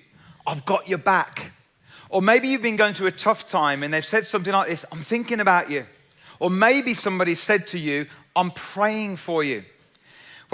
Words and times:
I've 0.48 0.64
got 0.64 0.88
your 0.88 1.00
back. 1.00 1.52
Or 2.08 2.22
maybe 2.22 2.48
you've 2.48 2.62
been 2.62 2.78
going 2.78 2.94
through 2.94 3.08
a 3.08 3.12
tough 3.12 3.50
time 3.50 3.84
and 3.84 3.94
they've 3.94 4.06
said 4.06 4.26
something 4.26 4.54
like 4.54 4.70
this 4.70 4.86
I'm 4.94 5.00
thinking 5.00 5.42
about 5.42 5.70
you. 5.70 5.86
Or 6.40 6.50
maybe 6.50 6.94
somebody 6.94 7.36
said 7.36 7.68
to 7.68 7.78
you, 7.78 8.06
I'm 8.34 8.52
praying 8.52 9.18
for 9.18 9.44
you. 9.44 9.66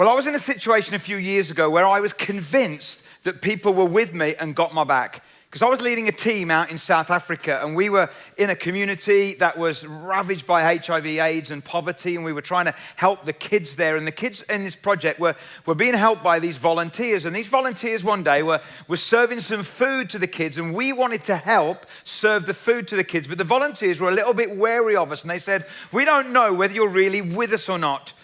Well, 0.00 0.08
I 0.08 0.14
was 0.14 0.26
in 0.26 0.34
a 0.34 0.38
situation 0.38 0.94
a 0.94 0.98
few 0.98 1.18
years 1.18 1.50
ago 1.50 1.68
where 1.68 1.86
I 1.86 2.00
was 2.00 2.14
convinced 2.14 3.02
that 3.24 3.42
people 3.42 3.74
were 3.74 3.84
with 3.84 4.14
me 4.14 4.34
and 4.34 4.56
got 4.56 4.72
my 4.72 4.82
back. 4.82 5.22
Because 5.44 5.60
I 5.60 5.68
was 5.68 5.82
leading 5.82 6.08
a 6.08 6.12
team 6.12 6.50
out 6.50 6.70
in 6.70 6.78
South 6.78 7.10
Africa, 7.10 7.60
and 7.62 7.76
we 7.76 7.90
were 7.90 8.08
in 8.38 8.48
a 8.48 8.56
community 8.56 9.34
that 9.34 9.58
was 9.58 9.86
ravaged 9.86 10.46
by 10.46 10.74
HIV, 10.78 11.04
AIDS, 11.04 11.50
and 11.50 11.62
poverty, 11.62 12.16
and 12.16 12.24
we 12.24 12.32
were 12.32 12.40
trying 12.40 12.64
to 12.64 12.74
help 12.96 13.26
the 13.26 13.34
kids 13.34 13.76
there. 13.76 13.96
And 13.98 14.06
the 14.06 14.10
kids 14.10 14.40
in 14.48 14.64
this 14.64 14.74
project 14.74 15.20
were, 15.20 15.36
were 15.66 15.74
being 15.74 15.92
helped 15.92 16.22
by 16.22 16.38
these 16.38 16.56
volunteers. 16.56 17.26
And 17.26 17.36
these 17.36 17.48
volunteers 17.48 18.02
one 18.02 18.22
day 18.22 18.42
were, 18.42 18.62
were 18.88 18.96
serving 18.96 19.40
some 19.40 19.62
food 19.62 20.08
to 20.10 20.18
the 20.18 20.26
kids, 20.26 20.56
and 20.56 20.72
we 20.74 20.94
wanted 20.94 21.24
to 21.24 21.36
help 21.36 21.84
serve 22.04 22.46
the 22.46 22.54
food 22.54 22.88
to 22.88 22.96
the 22.96 23.04
kids. 23.04 23.28
But 23.28 23.36
the 23.36 23.44
volunteers 23.44 24.00
were 24.00 24.08
a 24.08 24.14
little 24.14 24.32
bit 24.32 24.56
wary 24.56 24.96
of 24.96 25.12
us, 25.12 25.20
and 25.20 25.30
they 25.30 25.38
said, 25.38 25.66
We 25.92 26.06
don't 26.06 26.32
know 26.32 26.54
whether 26.54 26.72
you're 26.72 26.88
really 26.88 27.20
with 27.20 27.52
us 27.52 27.68
or 27.68 27.78
not. 27.78 28.14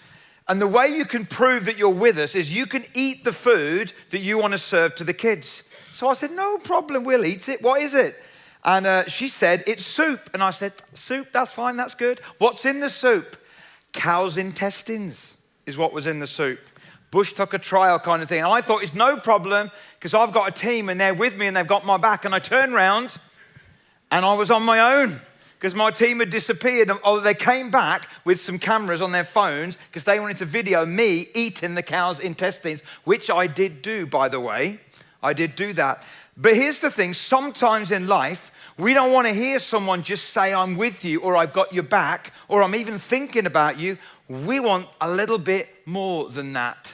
And 0.49 0.61
the 0.61 0.67
way 0.67 0.87
you 0.87 1.05
can 1.05 1.25
prove 1.25 1.65
that 1.65 1.77
you're 1.77 1.89
with 1.89 2.17
us 2.17 2.33
is 2.33 2.53
you 2.53 2.65
can 2.65 2.85
eat 2.93 3.23
the 3.23 3.33
food 3.33 3.91
that 4.11 4.19
you 4.19 4.37
want 4.37 4.53
to 4.53 4.57
serve 4.57 4.95
to 4.95 5.03
the 5.03 5.13
kids. 5.13 5.63
So 5.93 6.09
I 6.09 6.13
said, 6.13 6.31
No 6.31 6.57
problem, 6.57 7.03
we'll 7.03 7.25
eat 7.25 7.49
it. 7.49 7.61
What 7.61 7.81
is 7.81 7.93
it? 7.93 8.15
And 8.63 8.85
uh, 8.85 9.07
she 9.07 9.27
said, 9.27 9.63
It's 9.67 9.85
soup. 9.85 10.29
And 10.33 10.41
I 10.41 10.51
said, 10.51 10.73
Soup, 10.93 11.27
that's 11.33 11.51
fine, 11.51 11.75
that's 11.75 11.95
good. 11.95 12.21
What's 12.37 12.65
in 12.65 12.79
the 12.79 12.89
soup? 12.89 13.35
Cow's 13.91 14.37
intestines 14.37 15.37
is 15.65 15.77
what 15.77 15.91
was 15.91 16.07
in 16.07 16.19
the 16.19 16.27
soup. 16.27 16.59
Bush 17.11 17.33
tucker 17.33 17.57
trial 17.57 17.99
kind 17.99 18.21
of 18.21 18.29
thing. 18.29 18.39
And 18.39 18.47
I 18.47 18.61
thought, 18.61 18.83
It's 18.83 18.93
no 18.93 19.17
problem 19.17 19.69
because 19.95 20.13
I've 20.13 20.31
got 20.31 20.47
a 20.47 20.51
team 20.51 20.87
and 20.87 20.99
they're 20.99 21.13
with 21.13 21.35
me 21.35 21.47
and 21.47 21.57
they've 21.57 21.67
got 21.67 21.85
my 21.85 21.97
back. 21.97 22.23
And 22.23 22.33
I 22.33 22.39
turned 22.39 22.73
round 22.73 23.17
and 24.11 24.23
I 24.23 24.33
was 24.33 24.49
on 24.49 24.63
my 24.63 25.01
own 25.01 25.19
because 25.59 25.73
my 25.73 25.89
team 25.89 26.19
had 26.19 26.29
disappeared. 26.29 26.91
Oh, 27.03 27.19
they 27.19 27.33
came 27.33 27.71
back 27.71 28.07
with 28.23 28.39
some 28.39 28.59
cameras 28.59 29.01
on 29.01 29.11
their 29.11 29.23
phones 29.23 29.75
because 29.89 30.03
they 30.03 30.19
wanted 30.19 30.37
to 30.37 30.45
video 30.45 30.85
me 30.85 31.27
eating 31.33 31.75
the 31.75 31.83
cow's 31.83 32.19
intestines, 32.19 32.81
which 33.05 33.29
I 33.29 33.47
did 33.47 33.81
do, 33.81 34.05
by 34.05 34.29
the 34.29 34.39
way. 34.39 34.79
I 35.23 35.33
did 35.33 35.55
do 35.55 35.73
that. 35.73 36.03
But 36.35 36.55
here's 36.55 36.79
the 36.79 36.91
thing 36.91 37.15
sometimes 37.15 37.89
in 37.89 38.07
life, 38.07 38.51
we 38.77 38.93
don't 38.93 39.11
want 39.11 39.27
to 39.27 39.33
hear 39.33 39.57
someone 39.57 40.03
just 40.03 40.29
say, 40.29 40.53
I'm 40.53 40.77
with 40.77 41.03
you, 41.03 41.21
or 41.21 41.35
I've 41.35 41.53
got 41.53 41.73
your 41.73 41.83
back, 41.83 42.31
or 42.47 42.61
I'm 42.61 42.75
even 42.75 42.99
thinking 42.99 43.47
about 43.47 43.79
you. 43.79 43.97
We 44.29 44.59
want 44.59 44.87
a 45.01 45.09
little 45.09 45.39
bit 45.39 45.67
more 45.85 46.29
than 46.29 46.53
that. 46.53 46.93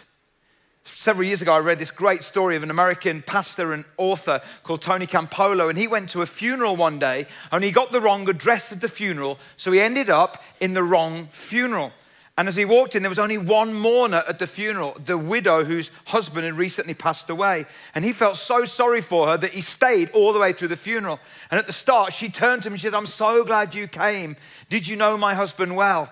Several 1.04 1.28
years 1.28 1.42
ago, 1.42 1.52
I 1.52 1.60
read 1.60 1.80
this 1.80 1.92
great 1.92 2.24
story 2.24 2.56
of 2.56 2.64
an 2.64 2.72
American 2.72 3.24
pastor 3.24 3.74
and 3.74 3.84
author 3.98 4.40
called 4.64 4.82
Tony 4.82 5.06
Campolo, 5.06 5.68
and 5.68 5.78
he 5.78 5.86
went 5.86 6.08
to 6.12 6.22
a 6.22 6.26
funeral 6.26 6.78
one 6.78 6.98
day 6.98 7.28
and 7.52 7.62
he 7.62 7.72
got 7.72 7.92
the 7.92 8.00
wrong 8.00 8.30
address 8.30 8.72
of 8.72 8.80
the 8.80 8.88
funeral, 8.88 9.38
so 9.58 9.74
he 9.74 9.82
ended 9.82 10.10
up 10.10 10.42
in 10.62 10.74
the 10.74 10.82
wrong 10.82 11.28
funeral. 11.28 11.92
And 12.38 12.48
as 12.48 12.56
he 12.56 12.64
walked 12.64 12.96
in, 12.96 13.04
there 13.04 13.10
was 13.10 13.20
only 13.20 13.38
one 13.38 13.74
mourner 13.74 14.24
at 14.30 14.40
the 14.40 14.48
funeral, 14.48 14.96
the 15.04 15.18
widow 15.18 15.66
whose 15.66 15.92
husband 16.06 16.46
had 16.46 16.56
recently 16.56 16.94
passed 16.94 17.30
away. 17.30 17.66
And 17.94 18.06
he 18.06 18.14
felt 18.14 18.38
so 18.38 18.64
sorry 18.64 19.02
for 19.02 19.28
her 19.28 19.36
that 19.36 19.52
he 19.52 19.60
stayed 19.60 20.10
all 20.12 20.32
the 20.32 20.40
way 20.40 20.54
through 20.54 20.70
the 20.70 20.78
funeral. 20.78 21.20
And 21.52 21.60
at 21.60 21.68
the 21.68 21.74
start, 21.74 22.14
she 22.14 22.30
turned 22.30 22.62
to 22.62 22.70
him 22.70 22.76
and 22.76 22.80
she 22.80 22.88
said, 22.88 22.94
I'm 22.94 23.08
so 23.08 23.44
glad 23.44 23.76
you 23.76 23.90
came. 23.90 24.38
Did 24.70 24.88
you 24.88 24.96
know 24.96 25.18
my 25.18 25.34
husband 25.34 25.76
well? 25.76 26.10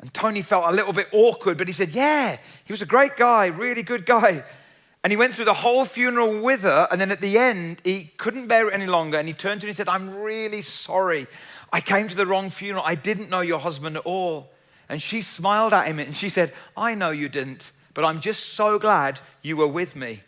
And 0.00 0.12
Tony 0.12 0.42
felt 0.42 0.66
a 0.66 0.74
little 0.74 0.92
bit 0.92 1.08
awkward, 1.12 1.58
but 1.58 1.68
he 1.68 1.72
said, 1.72 1.90
Yeah, 1.90 2.36
he 2.64 2.72
was 2.72 2.82
a 2.82 2.86
great 2.86 3.16
guy, 3.16 3.46
really 3.46 3.82
good 3.82 4.04
guy. 4.04 4.44
And 5.02 5.10
he 5.10 5.18
went 5.18 5.34
through 5.34 5.44
the 5.44 5.54
whole 5.54 5.84
funeral 5.84 6.42
with 6.42 6.62
her. 6.62 6.88
And 6.90 6.98
then 6.98 7.10
at 7.10 7.20
the 7.20 7.36
end, 7.36 7.78
he 7.84 8.10
couldn't 8.16 8.46
bear 8.46 8.68
it 8.68 8.74
any 8.74 8.86
longer. 8.86 9.18
And 9.18 9.28
he 9.28 9.34
turned 9.34 9.60
to 9.60 9.66
her 9.66 9.68
and 9.68 9.74
he 9.74 9.76
said, 9.76 9.88
I'm 9.88 10.14
really 10.14 10.62
sorry. 10.62 11.26
I 11.70 11.82
came 11.82 12.08
to 12.08 12.16
the 12.16 12.24
wrong 12.24 12.48
funeral. 12.48 12.82
I 12.86 12.94
didn't 12.94 13.28
know 13.28 13.40
your 13.40 13.58
husband 13.58 13.96
at 13.96 14.06
all. 14.06 14.50
And 14.88 15.02
she 15.02 15.20
smiled 15.20 15.74
at 15.74 15.86
him 15.86 15.98
and 15.98 16.16
she 16.16 16.30
said, 16.30 16.52
I 16.74 16.94
know 16.94 17.10
you 17.10 17.28
didn't, 17.28 17.70
but 17.92 18.04
I'm 18.04 18.20
just 18.20 18.54
so 18.54 18.78
glad 18.78 19.20
you 19.42 19.58
were 19.58 19.68
with 19.68 19.94
me. 19.94 20.20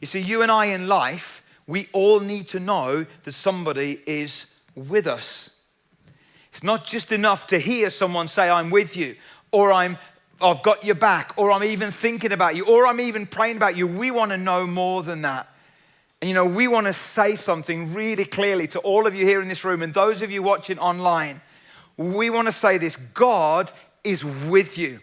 You 0.00 0.06
see, 0.06 0.20
you 0.20 0.42
and 0.42 0.52
I 0.52 0.66
in 0.66 0.86
life, 0.86 1.42
we 1.66 1.88
all 1.92 2.20
need 2.20 2.48
to 2.48 2.60
know 2.60 3.06
that 3.24 3.32
somebody 3.32 4.00
is 4.06 4.46
with 4.74 5.06
us. 5.06 5.50
It's 6.56 6.64
not 6.64 6.86
just 6.86 7.12
enough 7.12 7.48
to 7.48 7.58
hear 7.58 7.90
someone 7.90 8.28
say, 8.28 8.48
I'm 8.48 8.70
with 8.70 8.96
you, 8.96 9.16
or 9.52 9.74
I'm, 9.74 9.98
I've 10.40 10.62
got 10.62 10.84
your 10.84 10.94
back, 10.94 11.34
or 11.36 11.52
I'm 11.52 11.62
even 11.62 11.90
thinking 11.90 12.32
about 12.32 12.56
you, 12.56 12.64
or 12.64 12.86
I'm 12.86 12.98
even 12.98 13.26
praying 13.26 13.58
about 13.58 13.76
you. 13.76 13.86
We 13.86 14.10
want 14.10 14.30
to 14.30 14.38
know 14.38 14.66
more 14.66 15.02
than 15.02 15.20
that. 15.20 15.50
And 16.22 16.30
you 16.30 16.34
know, 16.34 16.46
we 16.46 16.66
want 16.66 16.86
to 16.86 16.94
say 16.94 17.36
something 17.36 17.92
really 17.92 18.24
clearly 18.24 18.66
to 18.68 18.78
all 18.78 19.06
of 19.06 19.14
you 19.14 19.26
here 19.26 19.42
in 19.42 19.48
this 19.48 19.64
room 19.64 19.82
and 19.82 19.92
those 19.92 20.22
of 20.22 20.30
you 20.30 20.42
watching 20.42 20.78
online. 20.78 21.42
We 21.98 22.30
want 22.30 22.48
to 22.48 22.52
say 22.52 22.78
this 22.78 22.96
God 22.96 23.70
is 24.02 24.24
with 24.24 24.78
you. 24.78 25.00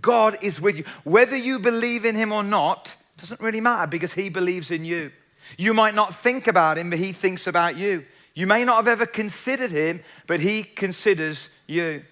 God 0.00 0.36
is 0.42 0.60
with 0.60 0.76
you. 0.76 0.84
Whether 1.04 1.36
you 1.36 1.60
believe 1.60 2.04
in 2.04 2.16
Him 2.16 2.32
or 2.32 2.42
not 2.42 2.96
doesn't 3.16 3.40
really 3.40 3.60
matter 3.60 3.86
because 3.86 4.12
He 4.12 4.28
believes 4.28 4.72
in 4.72 4.84
you. 4.84 5.12
You 5.56 5.72
might 5.72 5.94
not 5.94 6.16
think 6.16 6.48
about 6.48 6.78
Him, 6.78 6.90
but 6.90 6.98
He 6.98 7.12
thinks 7.12 7.46
about 7.46 7.76
you. 7.76 8.04
You 8.36 8.46
may 8.46 8.64
not 8.64 8.76
have 8.76 8.86
ever 8.86 9.06
considered 9.06 9.70
him, 9.70 10.02
but 10.26 10.40
he 10.40 10.62
considers 10.62 11.48
you. 11.66 12.04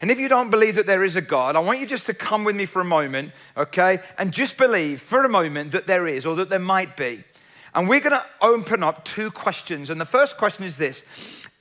And 0.00 0.08
if 0.08 0.20
you 0.20 0.28
don't 0.28 0.48
believe 0.50 0.76
that 0.76 0.86
there 0.86 1.02
is 1.02 1.16
a 1.16 1.20
God, 1.20 1.56
I 1.56 1.58
want 1.58 1.80
you 1.80 1.86
just 1.86 2.06
to 2.06 2.14
come 2.14 2.44
with 2.44 2.54
me 2.54 2.64
for 2.64 2.80
a 2.80 2.84
moment, 2.84 3.32
okay? 3.56 3.98
And 4.16 4.32
just 4.32 4.56
believe 4.56 5.02
for 5.02 5.24
a 5.24 5.28
moment 5.28 5.72
that 5.72 5.88
there 5.88 6.06
is 6.06 6.24
or 6.24 6.36
that 6.36 6.48
there 6.48 6.60
might 6.60 6.96
be. 6.96 7.24
And 7.74 7.88
we're 7.88 7.98
going 7.98 8.12
to 8.12 8.24
open 8.40 8.84
up 8.84 9.04
two 9.04 9.32
questions. 9.32 9.90
And 9.90 10.00
the 10.00 10.06
first 10.06 10.36
question 10.36 10.64
is 10.64 10.76
this 10.76 11.02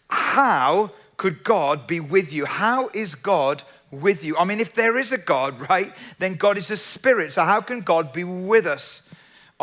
How 0.09 0.91
could 1.18 1.44
God 1.44 1.88
be 1.88 2.00
with 2.00 2.31
you? 2.31 2.46
How 2.46 2.90
is 2.94 3.16
God 3.16 3.63
with 3.90 4.23
you? 4.23 4.38
I 4.38 4.46
mean, 4.46 4.59
if 4.59 4.73
there 4.73 5.00
is 5.00 5.12
a 5.12 5.18
God, 5.18 5.59
right, 5.69 5.91
then 6.19 6.35
God 6.35 6.59
is 6.59 6.69
a 6.69 6.78
spirit. 6.78 7.31
So 7.31 7.44
how 7.44 7.62
can 7.62 7.81
God 7.81 8.13
be 8.13 8.23
with 8.23 8.68
us? 8.68 9.02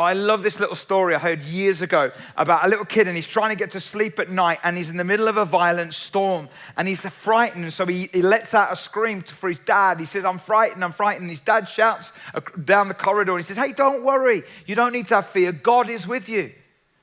I 0.01 0.13
love 0.13 0.43
this 0.43 0.59
little 0.59 0.75
story 0.75 1.15
I 1.15 1.19
heard 1.19 1.43
years 1.43 1.81
ago 1.81 2.11
about 2.35 2.65
a 2.65 2.67
little 2.67 2.85
kid 2.85 3.07
and 3.07 3.15
he's 3.15 3.27
trying 3.27 3.49
to 3.49 3.55
get 3.55 3.71
to 3.71 3.79
sleep 3.79 4.19
at 4.19 4.29
night 4.29 4.59
and 4.63 4.77
he's 4.77 4.89
in 4.89 4.97
the 4.97 5.03
middle 5.03 5.27
of 5.27 5.37
a 5.37 5.45
violent 5.45 5.93
storm 5.93 6.49
and 6.77 6.87
he's 6.87 7.01
frightened. 7.01 7.71
So 7.73 7.85
he, 7.85 8.09
he 8.13 8.21
lets 8.21 8.53
out 8.53 8.71
a 8.71 8.75
scream 8.75 9.21
for 9.21 9.49
his 9.49 9.59
dad. 9.59 9.99
He 9.99 10.05
says, 10.05 10.25
I'm 10.25 10.37
frightened, 10.37 10.83
I'm 10.83 10.91
frightened. 10.91 11.29
His 11.29 11.41
dad 11.41 11.67
shouts 11.67 12.11
down 12.63 12.87
the 12.87 12.93
corridor 12.93 13.31
and 13.31 13.43
he 13.43 13.47
says, 13.47 13.57
Hey, 13.57 13.71
don't 13.71 14.03
worry. 14.03 14.43
You 14.65 14.75
don't 14.75 14.93
need 14.93 15.07
to 15.07 15.15
have 15.15 15.27
fear. 15.27 15.51
God 15.51 15.89
is 15.89 16.07
with 16.07 16.29
you. 16.29 16.51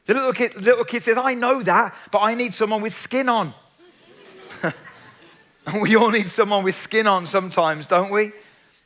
The 0.07 0.15
little 0.15 0.33
kid, 0.33 0.57
little 0.57 0.85
kid 0.85 1.03
says, 1.03 1.19
I 1.19 1.35
know 1.35 1.63
that, 1.63 1.95
but 2.11 2.21
I 2.21 2.35
need 2.35 2.55
someone 2.55 2.81
with 2.81 2.95
skin 2.95 3.29
on. 3.29 3.53
we 5.83 5.97
all 5.97 6.11
need 6.11 6.29
someone 6.29 6.65
with 6.65 6.75
skin 6.75 7.07
on 7.07 7.27
sometimes, 7.27 7.87
don't 7.87 8.11
we? 8.11 8.33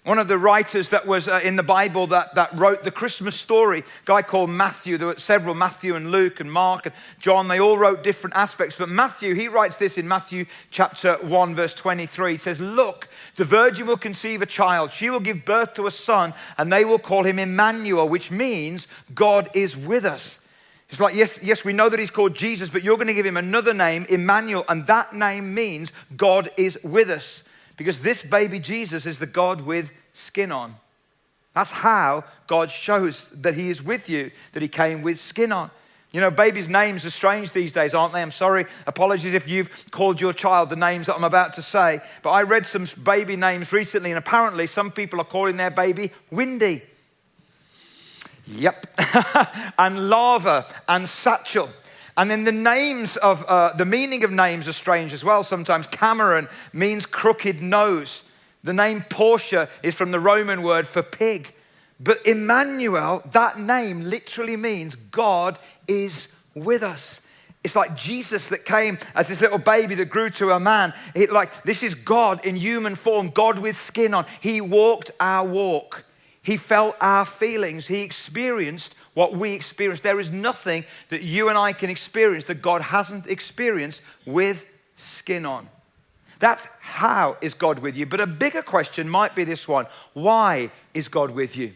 One 0.05 0.19
of 0.19 0.27
the 0.27 0.37
writers 0.37 0.89
that 0.89 1.07
was 1.07 1.29
uh, 1.29 1.41
in 1.45 1.55
the 1.55 1.63
Bible 1.63 2.09
that, 2.09 2.35
that 2.35 2.59
wrote 2.59 2.83
the 2.83 2.91
Christmas 2.91 3.37
story, 3.37 3.85
guy 4.05 4.23
called 4.23 4.51
Matthew, 4.51 4.99
there 4.99 5.07
were 5.07 5.17
several, 5.17 5.55
Matthew 5.55 5.95
and 5.95 6.11
Luke 6.11 6.41
and 6.41 6.51
Mark 6.51 6.87
and 6.87 6.95
John, 7.21 7.47
they 7.47 7.61
all 7.61 7.79
wrote 7.79 8.03
different 8.03 8.35
aspects. 8.35 8.75
But 8.77 8.89
Matthew, 8.89 9.37
he 9.37 9.47
writes 9.47 9.77
this 9.77 9.99
in 9.99 10.09
Matthew 10.09 10.47
chapter 10.73 11.19
1, 11.19 11.55
verse 11.55 11.73
23. 11.75 12.33
He 12.33 12.37
says, 12.37 12.59
Look, 12.59 13.07
the 13.37 13.45
virgin 13.45 13.87
will 13.87 13.97
conceive 13.97 14.43
a 14.43 14.47
child. 14.47 14.91
She 14.91 15.09
will 15.09 15.21
give 15.21 15.45
birth 15.45 15.75
to 15.75 15.87
a 15.87 15.93
son, 15.93 16.35
and 16.59 16.73
they 16.73 16.85
will 16.85 16.99
call 16.99 17.25
him 17.25 17.39
Emmanuel, 17.39 18.09
which 18.09 18.33
means 18.33 18.89
God 19.15 19.51
is 19.55 19.77
with 19.77 20.05
us. 20.05 20.41
It's 20.89 20.99
like, 20.99 21.15
yes, 21.15 21.39
yes, 21.41 21.65
we 21.65 21.73
know 21.73 21.89
that 21.89 22.01
he's 22.01 22.11
called 22.11 22.35
Jesus, 22.35 22.69
but 22.69 22.83
you're 22.83 22.97
going 22.97 23.07
to 23.07 23.15
give 23.15 23.25
him 23.25 23.37
another 23.37 23.73
name, 23.73 24.05
Emmanuel, 24.09 24.65
and 24.69 24.85
that 24.89 25.15
name 25.15 25.55
means 25.55 25.93
God 26.17 26.51
is 26.57 26.77
with 26.83 27.09
us. 27.09 27.45
Because 27.83 27.99
this 27.99 28.23
baby 28.23 28.61
Jesus 28.61 29.07
is 29.07 29.19
the 29.19 29.27
God 29.27 29.63
with 29.63 29.93
skin 30.13 30.53
on. 30.53 30.77
That's 31.53 31.73
how 31.73 32.23
God 32.47 32.71
shows 32.71 33.29
that 33.35 33.55
He 33.55 33.71
is 33.71 33.83
with 33.83 34.09
you, 34.09 34.31
that 34.53 34.63
He 34.63 34.69
came 34.69 35.03
with 35.03 35.19
skin 35.19 35.51
on. 35.51 35.69
You 36.13 36.21
know, 36.21 36.31
babies' 36.31 36.69
names 36.69 37.05
are 37.05 37.11
strange 37.11 37.51
these 37.51 37.73
days, 37.73 37.93
aren't 37.93 38.13
they? 38.13 38.23
I'm 38.23 38.31
sorry. 38.31 38.67
Apologies 38.87 39.35
if 39.35 39.49
you've 39.49 39.69
called 39.91 40.21
your 40.21 40.33
child 40.33 40.69
the 40.69 40.77
names 40.77 41.09
that 41.09 41.17
I'm 41.17 41.25
about 41.25 41.55
to 41.55 41.63
say. 41.63 42.01
But 42.23 42.31
I 42.31 42.43
read 42.43 42.67
some 42.67 42.87
baby 43.03 43.35
names 43.35 43.73
recently, 43.73 44.13
and 44.13 44.19
apparently 44.19 44.69
some 44.69 44.93
people 44.93 45.21
are 45.21 45.25
calling 45.25 45.57
their 45.57 45.73
baby 45.73 46.13
Windy. 46.31 46.83
Yep. 48.47 48.87
and 49.77 50.09
Lava 50.09 50.73
and 50.89 51.09
Satchel. 51.09 51.69
And 52.17 52.31
then 52.31 52.45
the 52.45 52.53
names 52.53 53.17
of, 53.17 53.45
uh, 53.45 53.73
the 53.75 53.85
meaning 53.85 54.23
of 54.25 54.31
names 54.31 54.69
are 54.69 54.73
strange 54.73 55.13
as 55.13 55.25
well 55.25 55.43
sometimes. 55.43 55.87
Cameron 55.87 56.49
means 56.73 57.07
crooked 57.07 57.63
nose. 57.63 58.23
The 58.65 58.75
name 58.75 59.05
Portia 59.09 59.69
is 59.83 59.95
from 59.95 60.11
the 60.11 60.21
Roman 60.21 60.63
word 60.63 60.87
for 60.87 61.03
pig. 61.03 61.55
But 61.99 62.27
Emmanuel, 62.27 63.23
that 63.33 63.59
name 63.59 64.03
literally 64.03 64.57
means 64.57 64.95
God 64.95 65.59
is 65.89 66.29
with 66.55 66.83
us. 66.83 67.21
It's 67.65 67.77
like 67.77 67.97
Jesus 67.97 68.49
that 68.49 68.65
came 68.65 68.99
as 69.15 69.29
this 69.29 69.41
little 69.41 69.59
baby 69.59 69.95
that 69.97 70.07
grew 70.07 70.31
to 70.31 70.51
a 70.51 70.61
man. 70.61 70.93
It, 71.15 71.33
like 71.33 71.63
this 71.63 71.83
is 71.83 71.95
God 71.95 72.45
in 72.45 72.57
human 72.57 72.97
form, 72.97 73.31
God 73.31 73.59
with 73.59 73.77
skin 73.77 74.15
on. 74.15 74.27
He 74.41 74.61
walked 74.61 75.13
our 75.21 75.47
walk. 75.47 76.05
He 76.43 76.57
felt 76.57 76.97
our 77.01 77.25
feelings. 77.25 77.87
He 77.87 78.01
experienced 78.03 78.97
what 79.15 79.35
we 79.35 79.53
experience. 79.53 80.01
There 80.01 80.21
is 80.21 80.31
nothing 80.31 80.85
that 81.11 81.23
you 81.23 81.49
and 81.49 81.59
I 81.59 81.73
can 81.73 81.91
experience 81.91 82.45
that 82.45 82.63
God 82.63 82.83
hasn't 82.83 83.27
experienced 83.27 84.01
with 84.27 84.65
skin 84.97 85.45
on. 85.47 85.69
That's 86.39 86.67
how 86.81 87.37
is 87.41 87.55
God 87.55 87.79
with 87.79 87.97
you. 87.97 88.07
But 88.07 88.21
a 88.21 88.27
bigger 88.27 88.63
question 88.63 89.09
might 89.09 89.37
be 89.37 89.45
this 89.45 89.69
one 89.69 89.87
why 90.13 90.71
is 90.95 91.09
God 91.09 91.31
with 91.31 91.57
you? 91.57 91.75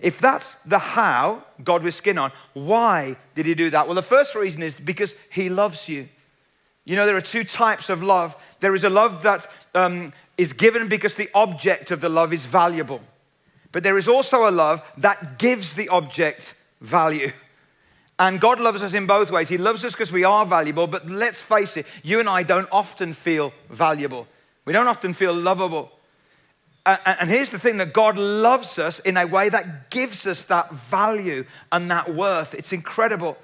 If 0.00 0.18
that's 0.18 0.54
the 0.66 0.78
how, 0.78 1.44
God 1.62 1.82
with 1.82 1.94
skin 1.94 2.18
on, 2.18 2.32
why 2.54 3.16
did 3.34 3.46
he 3.46 3.54
do 3.54 3.70
that? 3.70 3.86
Well, 3.86 3.94
the 3.94 4.02
first 4.02 4.34
reason 4.34 4.62
is 4.62 4.74
because 4.74 5.14
he 5.30 5.48
loves 5.48 5.88
you. 5.88 6.08
You 6.84 6.96
know, 6.96 7.06
there 7.06 7.16
are 7.16 7.20
two 7.20 7.44
types 7.44 7.88
of 7.88 8.02
love. 8.02 8.34
There 8.60 8.74
is 8.74 8.84
a 8.84 8.90
love 8.90 9.22
that 9.22 9.46
um, 9.74 10.12
is 10.36 10.52
given 10.52 10.88
because 10.88 11.14
the 11.14 11.30
object 11.34 11.90
of 11.90 12.00
the 12.00 12.08
love 12.08 12.32
is 12.32 12.44
valuable. 12.44 13.00
But 13.70 13.82
there 13.82 13.96
is 13.96 14.08
also 14.08 14.48
a 14.48 14.50
love 14.50 14.82
that 14.98 15.38
gives 15.38 15.74
the 15.74 15.88
object 15.88 16.54
value. 16.82 17.32
And 18.18 18.40
God 18.40 18.60
loves 18.60 18.82
us 18.82 18.92
in 18.92 19.06
both 19.06 19.30
ways. 19.30 19.48
He 19.48 19.58
loves 19.58 19.84
us 19.84 19.92
because 19.92 20.12
we 20.12 20.24
are 20.24 20.44
valuable, 20.44 20.86
but 20.86 21.08
let's 21.08 21.40
face 21.40 21.76
it, 21.76 21.86
you 22.02 22.20
and 22.20 22.28
I 22.28 22.42
don't 22.42 22.68
often 22.70 23.14
feel 23.14 23.52
valuable. 23.70 24.28
We 24.64 24.72
don't 24.72 24.86
often 24.86 25.12
feel 25.14 25.34
lovable. 25.34 25.90
And 26.84 27.30
here's 27.30 27.50
the 27.50 27.58
thing 27.58 27.78
that 27.78 27.92
God 27.92 28.18
loves 28.18 28.78
us 28.78 28.98
in 29.00 29.16
a 29.16 29.26
way 29.26 29.48
that 29.48 29.90
gives 29.90 30.26
us 30.26 30.44
that 30.44 30.72
value 30.72 31.44
and 31.70 31.90
that 31.90 32.14
worth. 32.14 32.54
It's 32.54 32.72
incredible. 32.72 33.38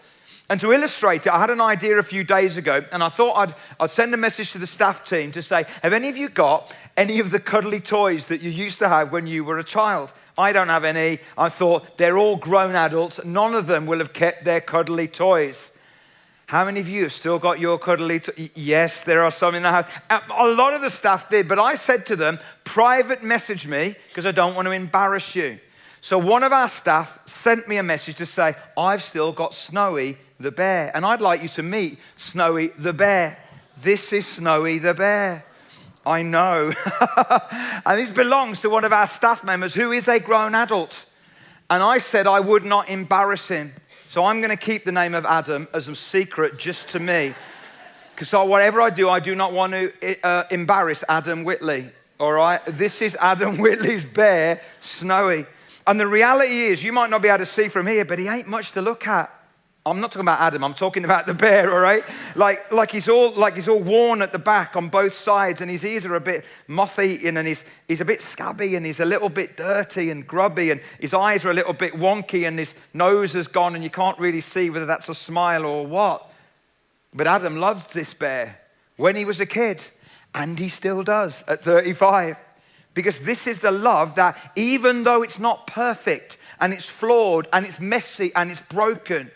And 0.51 0.59
to 0.63 0.73
illustrate 0.73 1.27
it, 1.27 1.33
I 1.33 1.39
had 1.39 1.51
an 1.51 1.61
idea 1.61 1.99
a 1.99 2.03
few 2.03 2.25
days 2.25 2.57
ago, 2.57 2.83
and 2.91 3.05
I 3.05 3.11
thought 3.11 3.35
I'd, 3.35 3.55
I'd 3.79 3.91
send 3.91 4.15
a 4.15 4.17
message 4.17 4.53
to 4.53 4.59
the 4.59 4.67
staff 4.67 5.05
team 5.05 5.31
to 5.33 5.43
say, 5.43 5.67
Have 5.83 5.93
any 5.93 6.09
of 6.09 6.17
you 6.17 6.31
got 6.31 6.75
any 6.97 7.19
of 7.19 7.31
the 7.31 7.39
cuddly 7.39 7.81
toys 7.81 8.27
that 8.27 8.41
you 8.41 8.49
used 8.49 8.79
to 8.79 8.89
have 8.89 9.13
when 9.13 9.27
you 9.27 9.45
were 9.45 9.59
a 9.59 9.65
child? 9.65 10.13
I 10.39 10.53
don't 10.53 10.69
have 10.69 10.85
any. 10.85 11.19
I 11.37 11.51
thought 11.51 11.99
they're 11.99 12.17
all 12.17 12.37
grown 12.37 12.75
adults. 12.75 13.21
None 13.25 13.55
of 13.55 13.67
them 13.67 13.85
will 13.85 13.99
have 13.99 14.15
kept 14.15 14.47
their 14.47 14.63
cuddly 14.63 15.07
toys. 15.07 15.71
How 16.47 16.65
many 16.65 16.81
of 16.81 16.89
you 16.89 17.03
have 17.03 17.13
still 17.13 17.39
got 17.39 17.61
your 17.61 17.79
cuddly? 17.79 18.21
T- 18.21 18.51
yes, 18.55 19.05
there 19.05 19.23
are 19.23 19.31
some 19.31 19.55
in 19.55 19.63
the 19.63 19.71
house. 19.71 19.85
Uh, 20.09 20.21
a 20.35 20.47
lot 20.47 20.73
of 20.73 20.81
the 20.81 20.89
staff 20.89 21.29
did, 21.29 21.47
but 21.47 21.59
I 21.59 21.75
said 21.75 22.07
to 22.07 22.17
them, 22.17 22.39
private 22.65 23.23
message 23.23 23.67
me 23.67 23.97
because 24.09 24.25
I 24.25 24.31
don't 24.31 24.55
want 24.55 24.65
to 24.65 24.73
embarrass 24.73 25.35
you. 25.35 25.59
So 26.01 26.17
one 26.17 26.43
of 26.43 26.55
our 26.55 26.71
staff 26.71 27.19
sent 27.27 27.69
me 27.69 27.77
a 27.77 27.83
message 27.83 28.17
to 28.17 28.25
say, 28.25 28.55
I've 28.79 29.03
still 29.03 29.31
got 29.31 29.53
Snowy 29.53 30.17
the 30.41 30.53
bear, 30.53 30.91
and 30.95 31.05
I'd 31.05 31.21
like 31.21 31.43
you 31.43 31.49
to 31.49 31.63
meet 31.63 31.99
Snowy 32.17 32.69
the 32.79 32.93
bear. 32.93 33.39
This 33.83 34.13
is 34.13 34.27
Snowy 34.27 34.79
the 34.79 34.95
bear. 34.95 35.45
I 36.07 36.23
know. 36.23 36.73
and 37.87 38.01
this 38.01 38.11
belongs 38.11 38.61
to 38.61 38.71
one 38.71 38.85
of 38.85 38.93
our 38.93 39.07
staff 39.07 39.45
members 39.45 39.75
who 39.75 39.93
is 39.93 40.09
a 40.09 40.19
grown 40.19 40.55
adult. 40.55 41.05
And 41.69 41.83
I 41.83 41.99
said 41.99 42.27
I 42.27 42.41
would 42.41 42.65
not 42.65 42.89
embarrass 42.89 43.49
him. 43.49 43.75
So 44.09 44.25
I'm 44.25 44.41
going 44.41 44.51
to 44.51 44.57
keep 44.57 44.85
the 44.85 44.93
name 44.93 45.15
of 45.15 45.27
Adam 45.27 45.69
as 45.75 45.87
a 45.87 45.95
secret 45.95 46.59
just 46.59 46.89
to 46.89 46.99
me. 46.99 47.35
Because 48.15 48.33
whatever 48.33 48.81
I 48.81 48.91
do, 48.91 49.11
I 49.11 49.21
do 49.21 49.35
not 49.35 49.53
want 49.53 49.75
to 49.75 50.27
uh, 50.27 50.45
embarrass 50.51 51.05
Adam 51.09 51.45
Whitley. 51.45 51.91
All 52.19 52.33
right? 52.33 52.61
This 52.67 53.03
is 53.03 53.17
Adam 53.21 53.59
Whitley's 53.61 54.05
bear, 54.05 54.63
Snowy. 54.81 55.47
And 55.87 56.01
the 56.01 56.07
reality 56.07 56.67
is, 56.67 56.83
you 56.83 56.93
might 56.93 57.11
not 57.11 57.23
be 57.23 57.29
able 57.29 57.39
to 57.39 57.47
see 57.47 57.69
from 57.69 57.87
here, 57.87 58.05
but 58.05 58.19
he 58.19 58.29
ain't 58.29 58.49
much 58.49 58.73
to 58.73 58.83
look 58.83 59.07
at. 59.07 59.31
I'm 59.91 60.01
not 60.01 60.13
talking 60.13 60.23
about 60.23 60.41
Adam, 60.41 60.65
I'm 60.65 60.75
talking 60.75 61.05
about 61.05 61.27
the 61.27 61.35
bear, 61.35 61.73
all 61.73 61.81
right? 61.81 62.05
Like, 62.35 62.73
like, 62.73 62.91
he's 62.91 63.09
all, 63.09 63.33
like 63.33 63.57
he's 63.57 63.69
all 63.69 63.83
worn 63.83 64.23
at 64.23 64.33
the 64.33 64.39
back 64.39 64.77
on 64.77 64.89
both 64.89 65.15
sides, 65.15 65.61
and 65.61 65.71
his 65.71 65.85
ears 65.85 66.05
are 66.05 66.15
a 66.15 66.21
bit 66.21 66.45
moth 66.67 66.99
eaten, 66.99 67.37
and 67.37 67.47
he's, 67.47 67.65
he's 67.87 68.01
a 68.01 68.05
bit 68.05 68.23
scabby, 68.23 68.77
and 68.77 68.85
he's 68.85 69.01
a 69.01 69.05
little 69.05 69.29
bit 69.29 69.57
dirty 69.57 70.11
and 70.11 70.27
grubby, 70.27 70.71
and 70.71 70.81
his 71.01 71.15
eyes 71.15 71.45
are 71.45 71.51
a 71.51 71.55
little 71.55 71.73
bit 71.73 71.95
wonky, 71.95 72.47
and 72.47 72.59
his 72.59 72.75
nose 72.95 73.33
has 73.33 73.47
gone, 73.47 73.75
and 73.75 73.85
you 73.85 73.91
can't 73.91 74.19
really 74.19 74.41
see 74.41 74.71
whether 74.71 74.87
that's 74.87 75.09
a 75.09 75.15
smile 75.15 75.65
or 75.65 75.87
what. 75.87 76.31
But 77.15 77.27
Adam 77.27 77.57
loved 77.57 77.95
this 77.95 78.15
bear 78.15 78.61
when 78.97 79.17
he 79.17 79.25
was 79.25 79.41
a 79.41 79.47
kid, 79.47 79.85
and 80.35 80.59
he 80.59 80.69
still 80.69 81.03
does 81.03 81.43
at 81.49 81.63
35. 81.63 82.37
Because 82.95 83.21
this 83.21 83.47
is 83.47 83.61
the 83.61 83.71
love 83.71 84.17
that, 84.17 84.37
even 84.57 85.05
though 85.05 85.23
it's 85.23 85.39
not 85.39 85.67
perfect, 85.67 86.37
and 86.61 86.73
it's 86.73 86.85
flawed, 86.85 87.47
and 87.53 87.65
it's 87.65 87.79
messy, 87.79 88.33
and 88.35 88.51
it's 88.51 88.61
broken, 88.63 89.31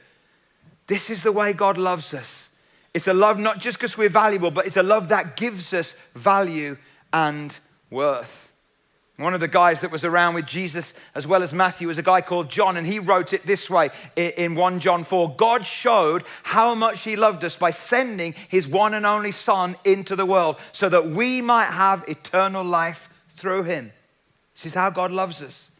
this 0.92 1.08
is 1.08 1.22
the 1.22 1.32
way 1.32 1.54
God 1.54 1.78
loves 1.78 2.12
us. 2.12 2.50
It's 2.92 3.06
a 3.06 3.14
love 3.14 3.38
not 3.38 3.60
just 3.60 3.78
because 3.78 3.96
we're 3.96 4.10
valuable, 4.10 4.50
but 4.50 4.66
it's 4.66 4.76
a 4.76 4.82
love 4.82 5.08
that 5.08 5.38
gives 5.38 5.72
us 5.72 5.94
value 6.14 6.76
and 7.14 7.58
worth. 7.88 8.52
One 9.16 9.32
of 9.32 9.40
the 9.40 9.48
guys 9.48 9.80
that 9.80 9.90
was 9.90 10.04
around 10.04 10.34
with 10.34 10.44
Jesus 10.44 10.92
as 11.14 11.26
well 11.26 11.42
as 11.42 11.54
Matthew 11.54 11.88
was 11.88 11.96
a 11.96 12.02
guy 12.02 12.20
called 12.20 12.50
John, 12.50 12.76
and 12.76 12.86
he 12.86 12.98
wrote 12.98 13.32
it 13.32 13.46
this 13.46 13.70
way 13.70 13.88
in 14.16 14.54
1 14.54 14.80
John 14.80 15.02
4 15.02 15.34
God 15.34 15.64
showed 15.64 16.24
how 16.42 16.74
much 16.74 17.04
he 17.04 17.16
loved 17.16 17.42
us 17.42 17.56
by 17.56 17.70
sending 17.70 18.34
his 18.50 18.68
one 18.68 18.92
and 18.92 19.06
only 19.06 19.32
Son 19.32 19.76
into 19.84 20.14
the 20.14 20.26
world 20.26 20.56
so 20.72 20.90
that 20.90 21.08
we 21.08 21.40
might 21.40 21.70
have 21.70 22.04
eternal 22.06 22.64
life 22.64 23.08
through 23.30 23.62
him. 23.62 23.92
This 24.54 24.66
is 24.66 24.74
how 24.74 24.90
God 24.90 25.10
loves 25.10 25.40
us. 25.40 25.71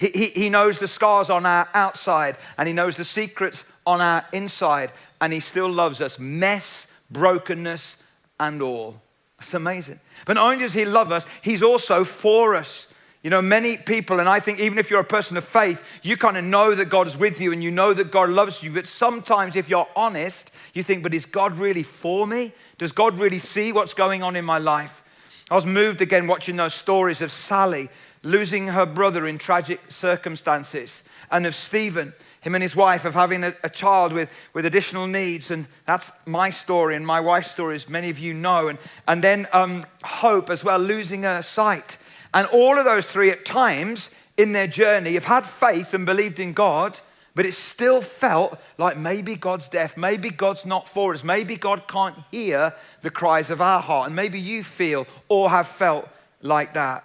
He, 0.00 0.08
he, 0.08 0.26
he 0.28 0.48
knows 0.48 0.78
the 0.78 0.88
scars 0.88 1.28
on 1.28 1.44
our 1.44 1.68
outside, 1.74 2.36
and 2.56 2.66
he 2.66 2.72
knows 2.72 2.96
the 2.96 3.04
secrets 3.04 3.64
on 3.86 4.00
our 4.00 4.24
inside, 4.32 4.92
and 5.20 5.32
He 5.32 5.40
still 5.40 5.70
loves 5.70 6.00
us, 6.00 6.18
mess, 6.18 6.86
brokenness, 7.10 7.96
and 8.38 8.62
all. 8.62 9.00
It's 9.38 9.54
amazing. 9.54 10.00
But 10.26 10.34
not 10.34 10.52
only 10.52 10.64
does 10.64 10.72
He 10.72 10.84
love 10.84 11.12
us, 11.12 11.24
He's 11.42 11.62
also 11.62 12.04
for 12.04 12.54
us. 12.54 12.86
You 13.22 13.28
know, 13.28 13.42
many 13.42 13.76
people, 13.76 14.18
and 14.18 14.28
I 14.28 14.40
think 14.40 14.60
even 14.60 14.78
if 14.78 14.88
you're 14.88 15.00
a 15.00 15.04
person 15.04 15.36
of 15.36 15.44
faith, 15.44 15.86
you 16.02 16.16
kind 16.16 16.38
of 16.38 16.44
know 16.44 16.74
that 16.74 16.86
God 16.86 17.06
is 17.06 17.18
with 17.18 17.38
you 17.38 17.52
and 17.52 17.62
you 17.62 17.70
know 17.70 17.92
that 17.92 18.10
God 18.10 18.30
loves 18.30 18.62
you. 18.62 18.70
But 18.70 18.86
sometimes, 18.86 19.56
if 19.56 19.68
you're 19.68 19.88
honest, 19.94 20.50
you 20.72 20.82
think, 20.82 21.02
but 21.02 21.12
is 21.12 21.26
God 21.26 21.58
really 21.58 21.82
for 21.82 22.26
me? 22.26 22.52
Does 22.78 22.92
God 22.92 23.18
really 23.18 23.38
see 23.38 23.72
what's 23.72 23.92
going 23.92 24.22
on 24.22 24.36
in 24.36 24.44
my 24.46 24.56
life? 24.56 25.02
I 25.50 25.54
was 25.54 25.66
moved 25.66 26.00
again 26.00 26.28
watching 26.28 26.56
those 26.56 26.72
stories 26.72 27.20
of 27.20 27.30
Sally 27.30 27.90
losing 28.22 28.68
her 28.68 28.86
brother 28.86 29.26
in 29.26 29.38
tragic 29.38 29.80
circumstances 29.88 31.02
and 31.30 31.46
of 31.46 31.54
Stephen 31.54 32.12
him 32.40 32.54
and 32.54 32.62
his 32.62 32.74
wife 32.74 33.04
of 33.04 33.14
having 33.14 33.44
a, 33.44 33.54
a, 33.62 33.68
child 33.68 34.12
with, 34.12 34.30
with 34.54 34.64
additional 34.64 35.06
needs. 35.06 35.50
And 35.50 35.66
that's 35.84 36.10
my 36.26 36.50
story 36.50 36.96
and 36.96 37.06
my 37.06 37.20
wife's 37.20 37.50
story, 37.50 37.74
as 37.74 37.88
many 37.88 38.10
of 38.10 38.18
you 38.18 38.32
know. 38.32 38.68
And, 38.68 38.78
and 39.06 39.22
then 39.22 39.46
um, 39.52 39.84
Hope 40.02 40.48
as 40.50 40.64
well, 40.64 40.78
losing 40.78 41.24
her 41.24 41.42
sight. 41.42 41.98
And 42.32 42.46
all 42.48 42.78
of 42.78 42.84
those 42.84 43.06
three 43.06 43.30
at 43.30 43.44
times 43.44 44.10
in 44.36 44.52
their 44.52 44.66
journey 44.66 45.14
have 45.14 45.24
had 45.24 45.44
faith 45.44 45.92
and 45.92 46.06
believed 46.06 46.40
in 46.40 46.54
God, 46.54 46.98
but 47.34 47.44
it 47.44 47.54
still 47.54 48.00
felt 48.00 48.58
like 48.78 48.96
maybe 48.96 49.36
God's 49.36 49.68
deaf, 49.68 49.96
maybe 49.96 50.30
God's 50.30 50.64
not 50.64 50.88
for 50.88 51.12
us, 51.12 51.22
maybe 51.22 51.56
God 51.56 51.86
can't 51.86 52.16
hear 52.30 52.74
the 53.02 53.10
cries 53.10 53.50
of 53.50 53.60
our 53.60 53.82
heart. 53.82 54.06
And 54.06 54.16
maybe 54.16 54.40
you 54.40 54.64
feel 54.64 55.06
or 55.28 55.50
have 55.50 55.68
felt 55.68 56.08
like 56.40 56.72
that. 56.74 57.04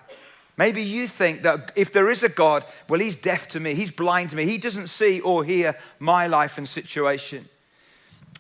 Maybe 0.57 0.81
you 0.83 1.07
think 1.07 1.43
that 1.43 1.71
if 1.75 1.91
there 1.91 2.09
is 2.09 2.23
a 2.23 2.29
God, 2.29 2.63
well, 2.87 2.99
he's 2.99 3.15
deaf 3.15 3.47
to 3.49 3.59
me, 3.59 3.73
he's 3.75 3.91
blind 3.91 4.29
to 4.29 4.35
me, 4.35 4.45
he 4.45 4.57
doesn't 4.57 4.87
see 4.87 5.19
or 5.19 5.43
hear 5.43 5.77
my 5.99 6.27
life 6.27 6.57
and 6.57 6.67
situation. 6.67 7.49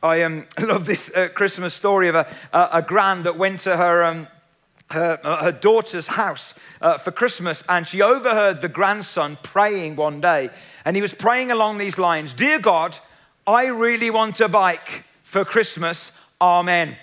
I 0.01 0.21
um, 0.21 0.47
love 0.59 0.85
this 0.85 1.09
uh, 1.09 1.29
Christmas 1.33 1.73
story 1.73 2.07
of 2.07 2.15
a, 2.15 2.27
a, 2.53 2.69
a, 2.73 2.81
grand 2.81 3.25
that 3.25 3.37
went 3.37 3.61
to 3.61 3.75
her, 3.75 4.03
um, 4.03 4.27
her, 4.91 5.19
uh, 5.23 5.43
her, 5.43 5.51
daughter's 5.51 6.07
house 6.07 6.53
uh, 6.79 6.97
for 6.97 7.11
Christmas, 7.11 7.63
and 7.67 7.87
she 7.87 8.01
overheard 8.01 8.61
the 8.61 8.69
grandson 8.69 9.37
praying 9.43 9.97
one 9.97 10.21
day. 10.21 10.49
And 10.85 10.95
he 10.95 11.01
was 11.01 11.13
praying 11.13 11.51
along 11.51 11.79
these 11.79 11.97
lines 11.97 12.33
Dear 12.33 12.59
God, 12.59 12.97
I 13.45 13.67
really 13.67 14.09
want 14.09 14.39
a 14.39 14.47
bike 14.47 15.03
for 15.23 15.43
Christmas. 15.43 16.11
Amen. 16.39 16.95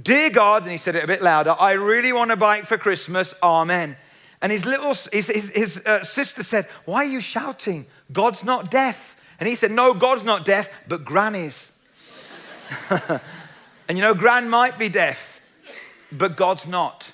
Dear 0.00 0.30
God, 0.30 0.62
and 0.62 0.72
he 0.72 0.78
said 0.78 0.96
it 0.96 1.04
a 1.04 1.06
bit 1.06 1.22
louder, 1.22 1.54
I 1.58 1.72
really 1.72 2.12
want 2.12 2.30
a 2.30 2.36
bike 2.36 2.64
for 2.64 2.76
Christmas. 2.76 3.32
Amen. 3.42 3.96
And 4.42 4.52
his 4.52 4.66
little 4.66 4.94
his, 5.12 5.28
his, 5.28 5.50
his 5.50 5.76
uh, 5.78 6.04
sister 6.04 6.42
said, 6.42 6.66
Why 6.84 6.98
are 7.04 7.08
you 7.08 7.20
shouting? 7.20 7.86
God's 8.12 8.44
not 8.44 8.70
deaf. 8.70 9.16
And 9.40 9.48
he 9.48 9.54
said, 9.54 9.70
No, 9.70 9.94
God's 9.94 10.24
not 10.24 10.44
deaf, 10.44 10.70
but 10.88 11.04
Gran 11.04 11.34
is. 11.34 11.70
and 12.90 13.20
you 13.96 14.00
know, 14.00 14.14
Gran 14.14 14.50
might 14.50 14.78
be 14.78 14.88
deaf, 14.88 15.40
but 16.12 16.36
God's 16.36 16.66
not. 16.66 17.12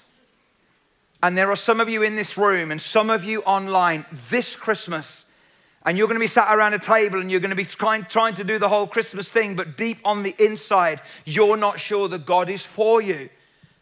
And 1.22 1.38
there 1.38 1.50
are 1.50 1.56
some 1.56 1.80
of 1.80 1.88
you 1.88 2.02
in 2.02 2.16
this 2.16 2.36
room 2.36 2.72
and 2.72 2.80
some 2.80 3.08
of 3.08 3.22
you 3.22 3.42
online 3.42 4.04
this 4.28 4.56
Christmas, 4.56 5.24
and 5.84 5.96
you're 5.96 6.08
going 6.08 6.18
to 6.18 6.24
be 6.24 6.26
sat 6.26 6.52
around 6.52 6.74
a 6.74 6.80
table 6.80 7.20
and 7.20 7.30
you're 7.30 7.38
going 7.38 7.50
to 7.50 7.56
be 7.56 7.64
trying, 7.64 8.04
trying 8.04 8.34
to 8.34 8.44
do 8.44 8.58
the 8.58 8.68
whole 8.68 8.88
Christmas 8.88 9.28
thing, 9.28 9.54
but 9.54 9.76
deep 9.76 9.98
on 10.04 10.24
the 10.24 10.34
inside, 10.40 11.00
you're 11.24 11.56
not 11.56 11.78
sure 11.78 12.08
that 12.08 12.26
God 12.26 12.48
is 12.48 12.62
for 12.62 13.00
you 13.00 13.28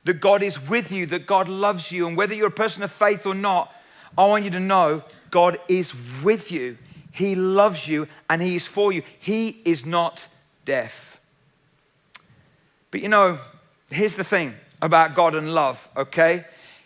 that 0.04 0.21
God 0.21 0.42
is 0.42 0.61
with 0.61 0.90
you, 0.90 1.07
that 1.07 1.26
God 1.26 1.49
loves 1.49 1.92
you. 1.92 2.07
And 2.07 2.16
whether 2.16 2.35
you're 2.35 2.49
a 2.49 2.52
person 2.52 2.83
of 2.83 2.90
faith 2.90 3.26
or 3.26 3.35
not, 3.35 3.73
I 4.16 4.26
want 4.26 4.45
you 4.45 4.50
to 4.50 4.61
know 4.61 5.02
God 5.30 5.59
is 5.69 5.92
with 6.23 6.50
you. 6.50 6.78
He 7.12 7.35
loves 7.35 7.87
you 7.87 8.09
and 8.28 8.40
He 8.40 8.57
is 8.57 8.66
for 8.66 8.92
you. 8.92 9.02
He 9.19 9.61
is 9.64 9.85
not 9.85 10.26
deaf. 10.64 11.21
But 12.90 13.02
you 13.02 13.09
know, 13.09 13.38
here's 13.90 14.16
the 14.16 14.25
thing 14.25 14.54
about 14.83 15.14
God 15.14 15.35
and 15.35 15.54
love, 15.54 15.88
okay? 15.97 16.45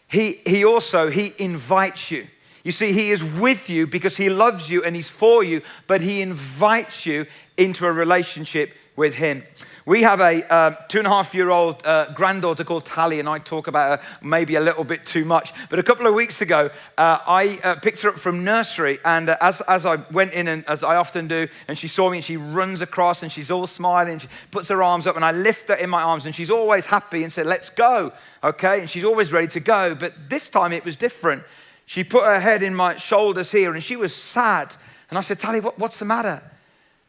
He, 0.08 0.40
he 0.46 0.64
also, 0.64 1.10
He 1.10 1.32
invites 1.38 2.10
you. 2.10 2.26
You 2.62 2.72
see, 2.72 2.92
He 2.92 3.10
is 3.10 3.22
with 3.22 3.68
you 3.68 3.86
because 3.86 4.16
He 4.16 4.28
loves 4.28 4.68
you 4.68 4.82
and 4.82 4.96
He's 4.96 5.08
for 5.08 5.44
you, 5.44 5.62
but 5.86 6.00
He 6.00 6.20
invites 6.20 7.06
you 7.06 7.26
into 7.56 7.86
a 7.86 7.92
relationship 7.92 8.72
with 8.96 9.14
Him. 9.14 9.44
We 9.86 10.02
have 10.02 10.20
a 10.20 10.42
um, 10.44 10.78
two 10.88 10.96
and 10.96 11.06
a 11.06 11.10
half 11.10 11.34
year 11.34 11.50
old 11.50 11.86
uh, 11.86 12.10
granddaughter 12.14 12.64
called 12.64 12.86
Tally, 12.86 13.20
and 13.20 13.28
I 13.28 13.38
talk 13.38 13.66
about 13.66 14.00
her 14.00 14.06
maybe 14.22 14.54
a 14.54 14.60
little 14.60 14.82
bit 14.82 15.04
too 15.04 15.26
much. 15.26 15.52
But 15.68 15.78
a 15.78 15.82
couple 15.82 16.06
of 16.06 16.14
weeks 16.14 16.40
ago, 16.40 16.70
uh, 16.96 17.18
I 17.26 17.60
uh, 17.62 17.74
picked 17.76 18.00
her 18.00 18.08
up 18.08 18.18
from 18.18 18.44
nursery, 18.44 18.98
and 19.04 19.28
uh, 19.28 19.36
as, 19.42 19.60
as 19.68 19.84
I 19.84 19.96
went 20.10 20.32
in, 20.32 20.48
and 20.48 20.66
as 20.70 20.82
I 20.82 20.96
often 20.96 21.28
do, 21.28 21.48
and 21.68 21.76
she 21.76 21.86
saw 21.86 22.08
me, 22.08 22.16
and 22.16 22.24
she 22.24 22.38
runs 22.38 22.80
across, 22.80 23.22
and 23.22 23.30
she's 23.30 23.50
all 23.50 23.66
smiling, 23.66 24.12
and 24.12 24.22
she 24.22 24.28
puts 24.50 24.68
her 24.68 24.82
arms 24.82 25.06
up, 25.06 25.16
and 25.16 25.24
I 25.24 25.32
lift 25.32 25.68
her 25.68 25.74
in 25.74 25.90
my 25.90 26.02
arms, 26.02 26.24
and 26.24 26.34
she's 26.34 26.50
always 26.50 26.86
happy 26.86 27.22
and 27.22 27.30
said, 27.30 27.44
Let's 27.44 27.68
go, 27.68 28.14
okay? 28.42 28.80
And 28.80 28.88
she's 28.88 29.04
always 29.04 29.34
ready 29.34 29.48
to 29.48 29.60
go. 29.60 29.94
But 29.94 30.30
this 30.30 30.48
time 30.48 30.72
it 30.72 30.86
was 30.86 30.96
different. 30.96 31.42
She 31.84 32.04
put 32.04 32.24
her 32.24 32.40
head 32.40 32.62
in 32.62 32.74
my 32.74 32.96
shoulders 32.96 33.50
here, 33.50 33.74
and 33.74 33.84
she 33.84 33.96
was 33.96 34.14
sad. 34.14 34.76
And 35.10 35.18
I 35.18 35.20
said, 35.20 35.38
Tally, 35.38 35.60
what, 35.60 35.78
what's 35.78 35.98
the 35.98 36.06
matter? 36.06 36.42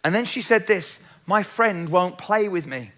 And 0.03 0.13
then 0.13 0.25
she 0.25 0.41
said 0.41 0.67
this 0.67 1.00
my 1.25 1.44
friend 1.44 1.89
won't 1.89 2.17
play 2.17 2.48
with 2.48 2.67
me. 2.67 2.91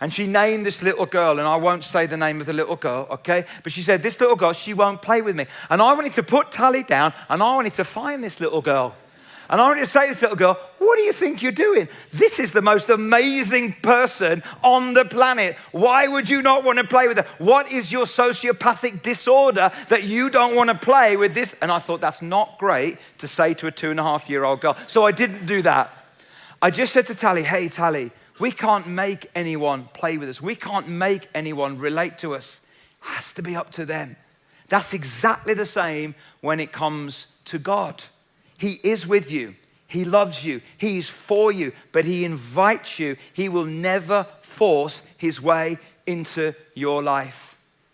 And 0.00 0.12
she 0.12 0.26
named 0.26 0.66
this 0.66 0.82
little 0.82 1.06
girl, 1.06 1.38
and 1.38 1.46
I 1.46 1.54
won't 1.54 1.84
say 1.84 2.06
the 2.06 2.16
name 2.16 2.40
of 2.40 2.46
the 2.48 2.52
little 2.52 2.74
girl, 2.74 3.06
okay? 3.08 3.44
But 3.62 3.72
she 3.72 3.82
said, 3.82 4.02
This 4.02 4.20
little 4.20 4.34
girl, 4.34 4.52
she 4.52 4.74
won't 4.74 5.00
play 5.00 5.22
with 5.22 5.36
me. 5.36 5.46
And 5.70 5.80
I 5.80 5.92
wanted 5.92 6.14
to 6.14 6.24
put 6.24 6.50
Tally 6.50 6.82
down, 6.82 7.12
and 7.28 7.40
I 7.40 7.54
wanted 7.54 7.74
to 7.74 7.84
find 7.84 8.22
this 8.22 8.40
little 8.40 8.62
girl. 8.62 8.96
And 9.48 9.60
I 9.60 9.68
wanted 9.68 9.82
to 9.82 9.86
say 9.86 10.08
to 10.08 10.08
this 10.08 10.22
little 10.22 10.36
girl, 10.36 10.58
What 10.78 10.96
do 10.96 11.02
you 11.02 11.12
think 11.12 11.40
you're 11.40 11.52
doing? 11.52 11.88
This 12.12 12.40
is 12.40 12.50
the 12.50 12.60
most 12.60 12.90
amazing 12.90 13.74
person 13.74 14.42
on 14.64 14.94
the 14.94 15.04
planet. 15.04 15.54
Why 15.70 16.08
would 16.08 16.28
you 16.28 16.42
not 16.42 16.64
want 16.64 16.78
to 16.78 16.84
play 16.84 17.06
with 17.06 17.18
her? 17.18 17.26
What 17.38 17.70
is 17.70 17.92
your 17.92 18.06
sociopathic 18.06 19.02
disorder 19.02 19.70
that 19.88 20.02
you 20.02 20.30
don't 20.30 20.56
want 20.56 20.70
to 20.70 20.74
play 20.74 21.16
with 21.16 21.32
this? 21.32 21.54
And 21.62 21.70
I 21.70 21.78
thought, 21.78 22.00
That's 22.00 22.22
not 22.22 22.58
great 22.58 22.98
to 23.18 23.28
say 23.28 23.54
to 23.54 23.68
a 23.68 23.70
two 23.70 23.92
and 23.92 24.00
a 24.00 24.02
half 24.02 24.28
year 24.28 24.42
old 24.42 24.60
girl. 24.60 24.76
So 24.88 25.04
I 25.04 25.12
didn't 25.12 25.46
do 25.46 25.62
that. 25.62 26.01
I 26.64 26.70
just 26.70 26.92
said 26.92 27.06
to 27.06 27.14
Tally, 27.16 27.42
hey, 27.42 27.68
Tally, 27.68 28.12
we 28.38 28.52
can't 28.52 28.86
make 28.86 29.28
anyone 29.34 29.88
play 29.94 30.16
with 30.16 30.28
us. 30.28 30.40
We 30.40 30.54
can't 30.54 30.86
make 30.86 31.28
anyone 31.34 31.76
relate 31.76 32.18
to 32.18 32.36
us. 32.36 32.60
It 33.02 33.08
has 33.08 33.32
to 33.32 33.42
be 33.42 33.56
up 33.56 33.70
to 33.72 33.84
them. 33.84 34.14
That's 34.68 34.94
exactly 34.94 35.54
the 35.54 35.66
same 35.66 36.14
when 36.40 36.60
it 36.60 36.70
comes 36.70 37.26
to 37.46 37.58
God. 37.58 38.04
He 38.58 38.78
is 38.84 39.08
with 39.08 39.28
you. 39.32 39.56
He 39.88 40.04
loves 40.04 40.44
you. 40.44 40.62
He's 40.78 41.08
for 41.08 41.50
you, 41.50 41.72
but 41.90 42.04
He 42.04 42.24
invites 42.24 42.96
you. 42.96 43.16
He 43.32 43.48
will 43.48 43.64
never 43.64 44.28
force 44.42 45.02
His 45.16 45.42
way 45.42 45.78
into 46.06 46.54
your 46.74 47.02
life. 47.02 47.51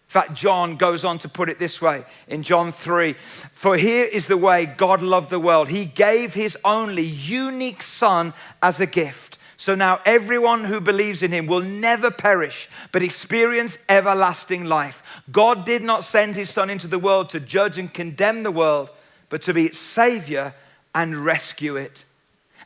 In 0.09 0.13
fact, 0.13 0.33
John 0.33 0.77
goes 0.77 1.05
on 1.05 1.19
to 1.19 1.29
put 1.29 1.51
it 1.51 1.59
this 1.59 1.83
way 1.83 2.03
in 2.29 2.43
John 2.43 2.73
3 2.73 3.15
For 3.53 3.77
here 3.77 4.05
is 4.05 4.27
the 4.27 4.39
way 4.39 4.65
God 4.65 5.03
loved 5.03 5.29
the 5.29 5.39
world. 5.39 5.69
He 5.69 5.85
gave 5.85 6.33
his 6.33 6.57
only 6.65 7.03
unique 7.05 7.83
Son 7.83 8.33
as 8.63 8.81
a 8.81 8.87
gift. 8.87 9.37
So 9.59 9.75
now 9.75 10.01
everyone 10.07 10.65
who 10.65 10.81
believes 10.81 11.23
in 11.23 11.31
him 11.31 11.47
will 11.47 11.61
never 11.61 12.11
perish, 12.11 12.71
but 12.91 13.03
experience 13.03 13.77
everlasting 13.87 14.65
life. 14.65 15.03
God 15.31 15.67
did 15.67 15.83
not 15.83 16.05
send 16.05 16.37
his 16.37 16.49
Son 16.49 16.71
into 16.71 16.87
the 16.87 16.99
world 16.99 17.29
to 17.31 17.41
judge 17.41 17.77
and 17.77 17.93
condemn 17.93 18.45
the 18.45 18.51
world, 18.51 18.91
but 19.29 19.43
to 19.43 19.53
be 19.53 19.67
its 19.67 19.79
Savior 19.79 20.55
and 20.95 21.23
rescue 21.23 21.77
it. 21.77 22.07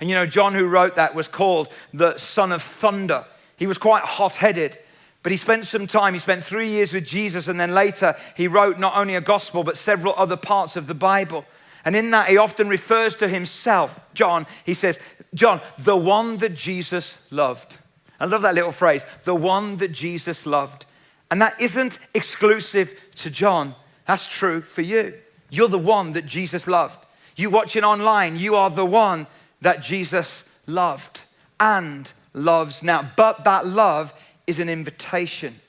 And 0.01 0.09
you 0.09 0.15
know, 0.15 0.27
John, 0.27 0.55
who 0.55 0.67
wrote 0.69 0.95
that, 0.95 1.17
was 1.17 1.27
called 1.27 1.73
the 1.93 2.17
Son 2.19 2.53
of 2.53 2.63
Thunder. 2.63 3.25
He 3.57 3.67
was 3.67 3.79
quite 3.79 4.05
hot 4.05 4.37
headed. 4.37 4.79
But 5.23 5.33
he 5.33 5.39
spent 5.39 5.67
some 5.67 5.87
time, 5.87 6.15
he 6.15 6.21
spent 6.21 6.45
three 6.45 6.69
years 6.69 6.93
with 6.93 7.07
Jesus, 7.07 7.47
and 7.47 7.59
then 7.59 7.75
later 7.75 8.17
he 8.37 8.49
wrote 8.49 8.79
not 8.79 8.97
only 8.97 9.15
a 9.15 9.21
gospel, 9.21 9.63
but 9.63 9.77
several 9.77 10.15
other 10.17 10.37
parts 10.37 10.77
of 10.77 10.87
the 10.87 10.95
Bible. 10.95 11.45
And 11.85 11.97
in 11.97 12.11
that, 12.11 12.29
he 12.29 12.37
often 12.37 12.69
refers 12.69 13.17
to 13.17 13.29
himself, 13.29 14.01
John. 14.15 14.47
He 14.65 14.75
says, 14.75 14.99
John, 15.35 15.61
the 15.79 15.97
one 15.97 16.37
that 16.39 16.55
Jesus 16.55 17.19
loved. 17.31 17.79
I 18.21 18.27
love 18.27 18.43
that 18.43 18.55
little 18.55 18.73
phrase, 18.73 19.05
the 19.25 19.35
one 19.35 19.79
that 19.79 19.93
Jesus 19.93 20.47
loved. 20.47 20.87
And 21.31 21.41
that 21.41 21.61
isn't 21.61 21.99
exclusive 22.15 22.95
to 23.17 23.31
John, 23.31 23.75
that's 24.07 24.27
true 24.27 24.61
for 24.61 24.83
you. 24.83 25.15
You're 25.51 25.69
the 25.69 25.79
one 25.79 26.13
that 26.13 26.27
Jesus 26.27 26.67
loved. 26.67 27.05
You 27.37 27.51
watching 27.51 27.85
online, 27.85 28.37
you 28.37 28.55
are 28.55 28.71
the 28.71 28.85
one 28.85 29.27
that 29.61 29.83
Jesus 29.83 30.45
loved 30.67 31.21
and 31.59 32.13
loves 32.33 32.83
now. 32.83 33.11
But 33.17 33.45
that 33.45 33.67
love 33.67 34.13
is 34.47 34.59
an 34.59 34.69
invitation. 34.69 35.61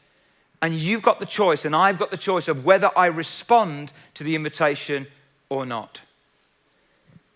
And 0.62 0.75
you've 0.75 1.01
got 1.01 1.20
the 1.20 1.25
choice, 1.25 1.65
and 1.65 1.75
I've 1.75 2.00
got 2.00 2.12
the 2.12 2.18
choice 2.18 2.48
of 2.48 2.63
whether 2.63 2.89
I 2.98 3.08
respond 3.08 3.92
to 4.13 4.24
the 4.24 4.36
invitation 4.36 5.08
or 5.50 5.65
not. 5.65 6.01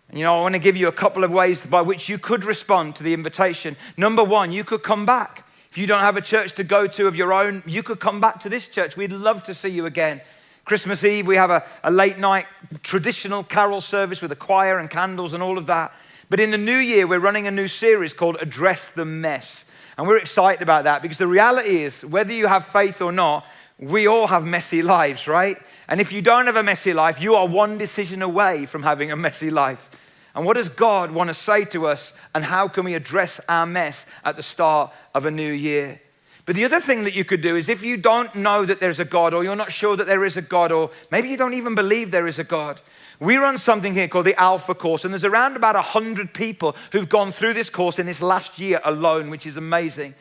And 0.10 0.18
you 0.18 0.24
know, 0.24 0.38
I 0.38 0.42
want 0.42 0.54
to 0.54 0.60
give 0.60 0.78
you 0.78 0.88
a 0.88 0.94
couple 0.94 1.24
of 1.24 1.32
ways 1.32 1.66
by 1.66 1.82
which 1.82 2.08
you 2.08 2.18
could 2.18 2.46
respond 2.46 2.96
to 2.96 3.04
the 3.04 3.14
invitation. 3.14 3.76
Number 3.98 4.24
one, 4.24 4.52
you 4.52 4.64
could 4.64 4.84
come 4.84 5.06
back. 5.06 5.46
If 5.70 5.78
you 5.78 5.86
don't 5.86 6.00
have 6.00 6.16
a 6.16 6.22
church 6.22 6.54
to 6.56 6.64
go 6.64 6.88
to 6.88 7.08
of 7.08 7.16
your 7.16 7.34
own, 7.34 7.62
you 7.66 7.84
could 7.84 8.00
come 8.00 8.22
back 8.22 8.40
to 8.42 8.50
this 8.50 8.68
church. 8.68 8.96
We'd 8.96 9.12
love 9.12 9.44
to 9.44 9.54
see 9.54 9.70
you 9.70 9.86
again. 9.86 10.22
Christmas 10.64 11.04
Eve, 11.04 11.28
we 11.28 11.36
have 11.36 11.50
a, 11.50 11.64
a 11.84 11.92
late 11.92 12.18
night 12.18 12.46
traditional 12.84 13.44
carol 13.44 13.82
service 13.82 14.22
with 14.22 14.32
a 14.32 14.36
choir 14.36 14.80
and 14.80 14.90
candles 14.90 15.34
and 15.34 15.44
all 15.44 15.58
of 15.58 15.68
that. 15.68 15.94
But 16.30 16.40
in 16.40 16.52
the 16.52 16.58
new 16.58 16.78
year, 16.78 17.08
we're 17.08 17.20
running 17.20 17.48
a 17.48 17.52
new 17.52 17.68
series 17.68 18.14
called 18.14 18.38
Address 18.42 18.90
the 18.90 19.06
Mess. 19.06 19.64
And 19.98 20.08
we're 20.08 20.18
excited 20.18 20.62
about 20.62 20.84
that 20.84 21.02
because 21.02 21.18
the 21.18 21.28
reality 21.28 21.84
is, 21.84 22.04
whether 22.04 22.34
you 22.34 22.48
have 22.48 22.68
faith 22.68 23.02
or 23.02 23.12
not, 23.12 23.46
we 23.80 24.08
all 24.08 24.28
have 24.28 24.44
messy 24.44 24.82
lives, 24.82 25.28
right? 25.28 25.58
And 25.88 26.02
if 26.02 26.12
you 26.12 26.22
don't 26.22 26.48
have 26.48 26.56
a 26.56 26.64
messy 26.64 26.94
life, 26.94 27.22
you 27.22 27.36
are 27.36 27.48
one 27.48 27.78
decision 27.78 28.22
away 28.22 28.66
from 28.66 28.84
having 28.84 29.12
a 29.12 29.16
messy 29.16 29.50
life. 29.50 29.90
And 30.36 30.46
what 30.46 30.56
does 30.56 30.70
God 30.70 31.12
want 31.12 31.30
to 31.30 31.34
say 31.34 31.66
to 31.66 31.88
us, 31.88 32.14
and 32.36 32.44
how 32.44 32.68
can 32.68 32.86
we 32.86 32.94
address 32.94 33.40
our 33.48 33.66
mess 33.66 34.06
at 34.24 34.36
the 34.36 34.44
start 34.44 34.92
of 35.16 35.26
a 35.26 35.32
new 35.32 35.52
year? 35.52 36.00
But 36.48 36.56
the 36.56 36.64
other 36.64 36.80
thing 36.80 37.04
that 37.04 37.14
you 37.14 37.26
could 37.26 37.42
do 37.42 37.58
is 37.58 37.68
if 37.68 37.84
you 37.84 37.98
don't 37.98 38.34
know 38.34 38.64
that 38.64 38.80
there's 38.80 39.02
a 39.02 39.06
God, 39.06 39.34
or 39.34 39.44
you're 39.44 39.58
not 39.58 39.70
sure 39.70 39.98
that 39.98 40.08
there 40.08 40.24
is 40.24 40.38
a 40.38 40.42
God, 40.42 40.72
or 40.72 40.90
maybe 41.12 41.28
you 41.28 41.36
don't 41.36 41.54
even 41.54 41.76
believe 41.76 42.10
there 42.10 42.26
is 42.26 42.40
a 42.40 42.44
God, 42.46 42.80
we 43.20 43.36
run 43.36 43.58
something 43.58 43.94
here 43.94 44.08
called 44.08 44.28
the 44.28 44.40
Alpha 44.40 44.74
course, 44.74 45.04
and 45.04 45.14
there's 45.14 45.26
around 45.26 45.58
about 45.58 45.76
100 45.76 46.34
people 46.34 46.78
who've 46.94 47.10
gone 47.10 47.34
through 47.34 47.54
this 47.54 47.70
course 47.70 48.00
in 48.00 48.06
this 48.06 48.22
last 48.22 48.60
year 48.60 48.80
alone, 48.86 49.30
which 49.30 49.46
is 49.46 49.58
amazing. 49.58 50.16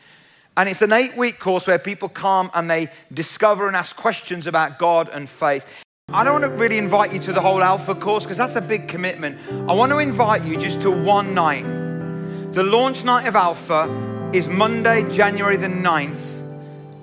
And 0.57 0.67
it's 0.67 0.81
an 0.81 0.91
eight 0.91 1.15
week 1.15 1.39
course 1.39 1.65
where 1.65 1.79
people 1.79 2.09
come 2.09 2.51
and 2.53 2.69
they 2.69 2.89
discover 3.13 3.65
and 3.67 3.77
ask 3.77 3.95
questions 3.95 4.47
about 4.47 4.79
God 4.79 5.07
and 5.13 5.29
faith. 5.29 5.81
I 6.09 6.25
don't 6.25 6.41
want 6.41 6.51
to 6.51 6.61
really 6.61 6.77
invite 6.77 7.13
you 7.13 7.19
to 7.21 7.31
the 7.31 7.41
whole 7.41 7.63
Alpha 7.63 7.95
course 7.95 8.23
because 8.23 8.37
that's 8.37 8.57
a 8.57 8.61
big 8.61 8.89
commitment. 8.89 9.39
I 9.69 9.73
want 9.73 9.93
to 9.93 9.99
invite 9.99 10.43
you 10.43 10.57
just 10.57 10.81
to 10.81 10.91
one 10.91 11.33
night. 11.33 11.63
The 12.53 12.63
launch 12.63 13.05
night 13.05 13.27
of 13.27 13.37
Alpha 13.37 14.16
is 14.33 14.49
Monday, 14.49 15.09
January 15.09 15.55
the 15.55 15.67
9th, 15.67 16.19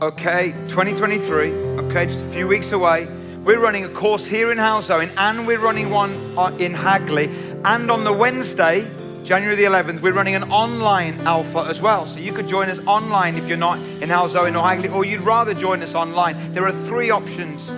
okay, 0.02 0.52
2023, 0.68 1.52
okay, 1.52 2.04
just 2.04 2.20
a 2.20 2.28
few 2.28 2.46
weeks 2.46 2.72
away. 2.72 3.06
We're 3.42 3.58
running 3.58 3.84
a 3.84 3.88
course 3.88 4.26
here 4.26 4.52
in 4.52 4.58
Halesowen 4.58 5.10
and 5.16 5.46
we're 5.46 5.58
running 5.58 5.88
one 5.88 6.36
uh, 6.36 6.54
in 6.58 6.74
Hagley. 6.74 7.30
And 7.64 7.90
on 7.90 8.04
the 8.04 8.12
Wednesday, 8.12 8.86
January 9.24 9.56
the 9.56 9.64
11th, 9.64 10.02
we're 10.02 10.12
running 10.12 10.34
an 10.34 10.44
online 10.44 11.18
alpha 11.26 11.60
as 11.60 11.80
well. 11.80 12.04
So 12.04 12.20
you 12.20 12.30
could 12.30 12.46
join 12.46 12.68
us 12.68 12.78
online 12.86 13.36
if 13.36 13.48
you're 13.48 13.56
not 13.56 13.78
in 13.78 14.10
Halesowen 14.10 14.54
or 14.54 14.62
Hagley, 14.62 14.90
or 14.90 15.06
you'd 15.06 15.22
rather 15.22 15.54
join 15.54 15.82
us 15.82 15.94
online. 15.94 16.52
There 16.52 16.66
are 16.66 16.72
three 16.86 17.08
options. 17.08 17.70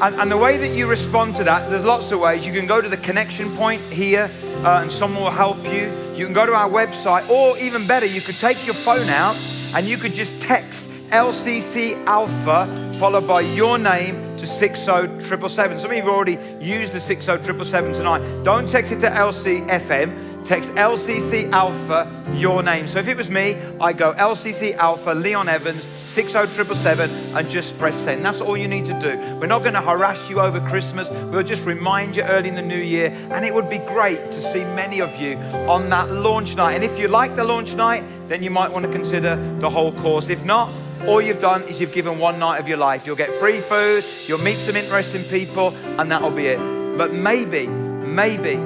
And, 0.00 0.16
and, 0.16 0.28
the 0.28 0.36
way 0.36 0.56
that 0.56 0.74
you 0.74 0.88
respond 0.88 1.36
to 1.36 1.44
that, 1.44 1.70
there's 1.70 1.84
lots 1.84 2.10
of 2.10 2.18
ways. 2.18 2.44
You 2.44 2.52
can 2.52 2.66
go 2.66 2.80
to 2.80 2.88
the 2.88 2.96
connection 2.96 3.56
point 3.56 3.80
here 3.92 4.28
uh, 4.64 4.80
and 4.80 4.90
someone 4.90 5.22
will 5.22 5.30
help 5.30 5.62
you. 5.64 5.92
You 6.14 6.24
can 6.24 6.32
go 6.32 6.46
to 6.46 6.54
our 6.54 6.68
website, 6.68 7.28
or 7.28 7.58
even 7.58 7.86
better, 7.86 8.06
you 8.06 8.20
could 8.20 8.36
take 8.36 8.64
your 8.64 8.74
phone 8.74 9.08
out 9.08 9.36
and 9.74 9.86
you 9.86 9.98
could 9.98 10.14
just 10.14 10.40
text 10.40 10.88
LCC 11.10 12.02
Alpha 12.06 12.66
followed 12.94 13.26
by 13.26 13.40
your 13.40 13.76
name 13.78 14.36
to 14.38 14.46
60777. 14.46 15.78
Some 15.78 15.90
of 15.90 15.96
you 15.96 16.02
have 16.02 16.10
already 16.10 16.38
used 16.64 16.92
the 16.92 17.00
60777 17.00 17.94
tonight. 17.94 18.44
Don't 18.44 18.68
text 18.68 18.92
it 18.92 19.00
to 19.00 19.10
LCFM, 19.10 20.33
text 20.44 20.70
LCC 20.72 21.50
Alpha, 21.52 22.22
your 22.34 22.62
name. 22.62 22.86
So 22.86 22.98
if 22.98 23.08
it 23.08 23.16
was 23.16 23.30
me, 23.30 23.56
I 23.80 23.92
go 23.92 24.12
LCC 24.14 24.74
Alpha, 24.76 25.10
Leon 25.10 25.48
Evans, 25.48 25.88
60777, 25.94 27.36
and 27.36 27.48
just 27.48 27.76
press 27.78 27.94
send. 27.96 28.24
That's 28.24 28.40
all 28.40 28.56
you 28.56 28.68
need 28.68 28.84
to 28.86 29.00
do. 29.00 29.16
We're 29.36 29.46
not 29.46 29.62
going 29.62 29.74
to 29.74 29.80
harass 29.80 30.28
you 30.28 30.40
over 30.40 30.60
Christmas. 30.60 31.08
We'll 31.08 31.42
just 31.42 31.64
remind 31.64 32.16
you 32.16 32.22
early 32.24 32.48
in 32.48 32.54
the 32.54 32.62
new 32.62 32.78
year. 32.78 33.08
And 33.30 33.44
it 33.44 33.54
would 33.54 33.70
be 33.70 33.78
great 33.78 34.18
to 34.18 34.42
see 34.42 34.64
many 34.76 35.00
of 35.00 35.16
you 35.16 35.36
on 35.68 35.88
that 35.90 36.10
launch 36.10 36.54
night. 36.56 36.74
And 36.74 36.84
if 36.84 36.98
you 36.98 37.08
like 37.08 37.36
the 37.36 37.44
launch 37.44 37.74
night, 37.74 38.04
then 38.28 38.42
you 38.42 38.50
might 38.50 38.70
want 38.70 38.84
to 38.84 38.92
consider 38.92 39.36
the 39.60 39.70
whole 39.70 39.92
course. 39.92 40.28
If 40.28 40.44
not, 40.44 40.70
all 41.06 41.20
you've 41.20 41.40
done 41.40 41.62
is 41.64 41.80
you've 41.80 41.92
given 41.92 42.18
one 42.18 42.38
night 42.38 42.60
of 42.60 42.68
your 42.68 42.78
life. 42.78 43.06
You'll 43.06 43.16
get 43.16 43.32
free 43.34 43.60
food, 43.60 44.04
you'll 44.26 44.38
meet 44.38 44.56
some 44.56 44.76
interesting 44.76 45.24
people, 45.24 45.74
and 45.98 46.10
that'll 46.10 46.30
be 46.30 46.46
it. 46.46 46.58
But 46.96 47.12
maybe 47.12 47.68
maybe 48.14 48.56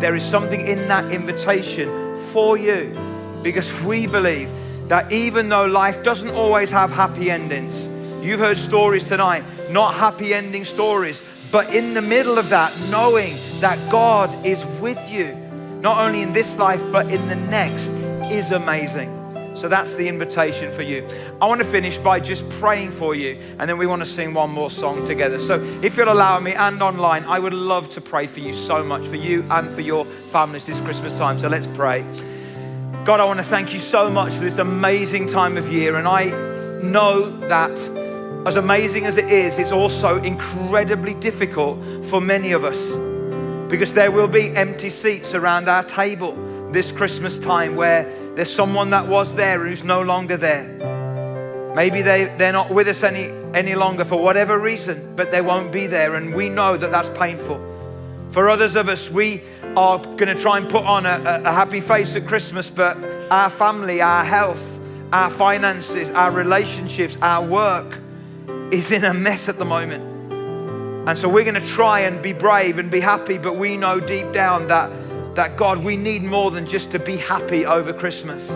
there 0.00 0.14
is 0.14 0.24
something 0.24 0.66
in 0.66 0.76
that 0.88 1.10
invitation 1.12 2.16
for 2.32 2.56
you 2.56 2.92
because 3.42 3.72
we 3.82 4.06
believe 4.06 4.48
that 4.88 5.10
even 5.12 5.48
though 5.48 5.66
life 5.66 6.02
doesn't 6.02 6.30
always 6.30 6.70
have 6.70 6.90
happy 6.90 7.30
endings, 7.30 7.88
you've 8.24 8.40
heard 8.40 8.56
stories 8.56 9.06
tonight, 9.06 9.42
not 9.70 9.94
happy 9.94 10.32
ending 10.32 10.64
stories, 10.64 11.22
but 11.50 11.74
in 11.74 11.94
the 11.94 12.02
middle 12.02 12.38
of 12.38 12.48
that, 12.50 12.72
knowing 12.90 13.36
that 13.60 13.90
God 13.90 14.46
is 14.46 14.64
with 14.80 14.98
you, 15.10 15.34
not 15.80 16.04
only 16.04 16.22
in 16.22 16.32
this 16.32 16.56
life, 16.56 16.82
but 16.92 17.06
in 17.06 17.26
the 17.28 17.36
next, 17.50 17.88
is 18.30 18.50
amazing. 18.52 19.17
So 19.58 19.68
that's 19.68 19.94
the 19.96 20.06
invitation 20.06 20.72
for 20.72 20.82
you. 20.82 21.06
I 21.42 21.46
want 21.46 21.60
to 21.60 21.66
finish 21.66 21.98
by 21.98 22.20
just 22.20 22.48
praying 22.50 22.92
for 22.92 23.14
you, 23.14 23.38
and 23.58 23.68
then 23.68 23.76
we 23.76 23.86
want 23.86 24.04
to 24.04 24.06
sing 24.06 24.32
one 24.34 24.50
more 24.50 24.70
song 24.70 25.04
together. 25.06 25.40
So 25.40 25.60
if 25.82 25.96
you'll 25.96 26.12
allow 26.12 26.38
me 26.38 26.52
and 26.54 26.80
online, 26.80 27.24
I 27.24 27.38
would 27.40 27.54
love 27.54 27.90
to 27.90 28.00
pray 28.00 28.26
for 28.26 28.38
you 28.38 28.52
so 28.52 28.84
much, 28.84 29.06
for 29.08 29.16
you 29.16 29.44
and 29.50 29.68
for 29.70 29.80
your 29.80 30.04
families 30.30 30.66
this 30.66 30.78
Christmas 30.80 31.16
time. 31.18 31.38
So 31.38 31.48
let's 31.48 31.66
pray. 31.74 32.04
God, 33.04 33.20
I 33.20 33.24
want 33.24 33.38
to 33.38 33.44
thank 33.44 33.72
you 33.72 33.78
so 33.78 34.08
much 34.08 34.32
for 34.34 34.40
this 34.40 34.58
amazing 34.58 35.28
time 35.28 35.56
of 35.56 35.72
year. 35.72 35.96
And 35.96 36.06
I 36.06 36.26
know 36.82 37.30
that 37.48 37.76
as 38.46 38.56
amazing 38.56 39.06
as 39.06 39.16
it 39.16 39.32
is, 39.32 39.58
it's 39.58 39.72
also 39.72 40.22
incredibly 40.22 41.14
difficult 41.14 41.78
for 42.06 42.20
many 42.20 42.52
of 42.52 42.64
us 42.64 42.78
because 43.68 43.92
there 43.92 44.10
will 44.10 44.28
be 44.28 44.54
empty 44.56 44.88
seats 44.88 45.34
around 45.34 45.68
our 45.68 45.82
table 45.82 46.36
this 46.70 46.92
Christmas 46.92 47.38
time 47.38 47.76
where 47.76 48.06
there's 48.38 48.54
someone 48.54 48.90
that 48.90 49.08
was 49.08 49.34
there 49.34 49.66
who's 49.66 49.82
no 49.82 50.00
longer 50.00 50.36
there. 50.36 51.72
Maybe 51.74 52.02
they, 52.02 52.26
they're 52.38 52.52
not 52.52 52.70
with 52.70 52.86
us 52.86 53.02
any, 53.02 53.30
any 53.52 53.74
longer 53.74 54.04
for 54.04 54.22
whatever 54.22 54.60
reason, 54.60 55.16
but 55.16 55.32
they 55.32 55.40
won't 55.40 55.72
be 55.72 55.88
there. 55.88 56.14
And 56.14 56.32
we 56.32 56.48
know 56.48 56.76
that 56.76 56.92
that's 56.92 57.08
painful. 57.18 57.58
For 58.30 58.48
others 58.48 58.76
of 58.76 58.88
us, 58.88 59.10
we 59.10 59.42
are 59.76 59.98
going 59.98 60.28
to 60.28 60.40
try 60.40 60.56
and 60.56 60.68
put 60.68 60.84
on 60.84 61.04
a, 61.04 61.42
a, 61.46 61.52
happy 61.52 61.80
face 61.80 62.14
at 62.14 62.28
Christmas, 62.28 62.70
but 62.70 62.96
our 63.28 63.50
family, 63.50 64.00
our 64.00 64.24
health, 64.24 64.64
our 65.12 65.30
finances, 65.30 66.08
our 66.10 66.30
relationships, 66.30 67.18
our 67.20 67.44
work 67.44 67.98
is 68.70 68.92
in 68.92 69.04
a 69.04 69.12
mess 69.12 69.48
at 69.48 69.58
the 69.58 69.64
moment. 69.64 70.04
And 71.08 71.18
so 71.18 71.28
we're 71.28 71.42
going 71.42 71.60
to 71.60 71.68
try 71.70 72.02
and 72.02 72.22
be 72.22 72.34
brave 72.34 72.78
and 72.78 72.88
be 72.88 73.00
happy, 73.00 73.36
but 73.36 73.56
we 73.56 73.76
know 73.76 73.98
deep 73.98 74.30
down 74.32 74.68
that 74.68 75.07
that 75.34 75.56
God, 75.56 75.82
we 75.82 75.96
need 75.96 76.22
more 76.22 76.50
than 76.50 76.66
just 76.66 76.90
to 76.92 76.98
be 76.98 77.16
happy 77.16 77.64
over 77.64 77.92
Christmas. 77.92 78.48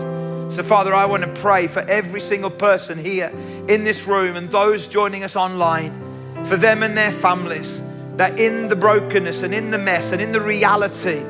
So, 0.53 0.61
Father, 0.61 0.93
I 0.93 1.05
want 1.05 1.23
to 1.23 1.41
pray 1.41 1.67
for 1.67 1.79
every 1.81 2.21
single 2.21 2.51
person 2.51 2.97
here 2.97 3.31
in 3.67 3.83
this 3.83 4.05
room 4.05 4.35
and 4.35 4.51
those 4.51 4.85
joining 4.87 5.23
us 5.23 5.35
online, 5.35 6.45
for 6.45 6.57
them 6.57 6.83
and 6.83 6.97
their 6.97 7.11
families, 7.11 7.81
that 8.17 8.39
in 8.39 8.67
the 8.67 8.75
brokenness 8.75 9.41
and 9.41 9.53
in 9.53 9.71
the 9.71 9.77
mess 9.77 10.11
and 10.11 10.21
in 10.21 10.31
the 10.31 10.41
reality 10.41 11.23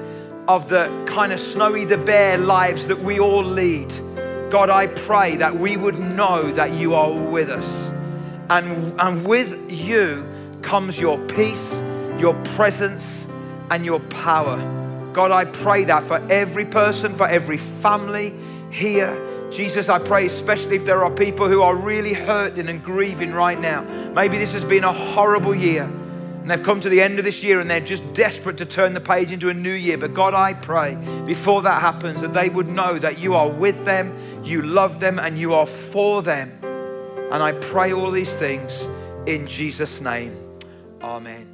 of 0.47 0.67
the 0.67 0.87
kind 1.07 1.31
of 1.31 1.39
snowy 1.39 1.85
the 1.85 1.97
bear 1.97 2.37
lives 2.37 2.87
that 2.87 2.99
we 2.99 3.19
all 3.19 3.43
lead, 3.43 3.89
God, 4.51 4.69
I 4.69 4.87
pray 4.87 5.37
that 5.37 5.55
we 5.57 5.77
would 5.77 5.97
know 5.97 6.51
that 6.51 6.71
you 6.73 6.93
are 6.93 7.11
with 7.31 7.49
us. 7.49 7.91
And, 8.49 8.99
and 8.99 9.25
with 9.25 9.71
you 9.71 10.27
comes 10.61 10.99
your 10.99 11.17
peace, 11.27 11.73
your 12.19 12.33
presence, 12.55 13.27
and 13.71 13.85
your 13.85 13.99
power. 13.99 14.57
God, 15.13 15.31
I 15.31 15.45
pray 15.45 15.85
that 15.85 16.03
for 16.07 16.17
every 16.29 16.65
person, 16.65 17.15
for 17.15 17.27
every 17.27 17.57
family 17.57 18.33
here. 18.71 19.49
Jesus, 19.51 19.87
I 19.87 19.99
pray, 19.99 20.25
especially 20.25 20.75
if 20.75 20.85
there 20.85 21.05
are 21.05 21.11
people 21.11 21.47
who 21.47 21.61
are 21.61 21.75
really 21.75 22.13
hurting 22.13 22.69
and 22.69 22.83
grieving 22.83 23.33
right 23.33 23.59
now. 23.59 23.81
Maybe 24.13 24.37
this 24.39 24.51
has 24.53 24.63
been 24.63 24.83
a 24.83 24.91
horrible 24.91 25.53
year 25.53 25.83
and 26.43 26.51
they've 26.51 26.61
come 26.61 26.81
to 26.81 26.89
the 26.89 27.01
end 27.01 27.19
of 27.19 27.25
this 27.25 27.41
year 27.41 27.61
and 27.61 27.69
they're 27.69 27.79
just 27.79 28.13
desperate 28.13 28.57
to 28.57 28.65
turn 28.65 28.93
the 28.93 28.99
page 28.99 29.31
into 29.31 29.47
a 29.47 29.53
new 29.53 29.71
year. 29.71 29.97
But 29.97 30.13
God, 30.13 30.33
I 30.33 30.53
pray 30.53 30.95
before 31.25 31.61
that 31.61 31.79
happens 31.79 32.19
that 32.19 32.33
they 32.33 32.49
would 32.49 32.67
know 32.67 32.99
that 32.99 33.17
you 33.17 33.33
are 33.35 33.47
with 33.47 33.85
them, 33.85 34.13
you 34.43 34.61
love 34.61 34.99
them, 34.99 35.19
and 35.19 35.39
you 35.39 35.53
are 35.53 35.65
for 35.65 36.21
them. 36.21 36.51
And 37.31 37.41
I 37.41 37.53
pray 37.53 37.93
all 37.93 38.11
these 38.11 38.33
things 38.35 38.73
in 39.25 39.47
Jesus' 39.47 40.01
name. 40.01 40.37
Amen. 41.01 41.52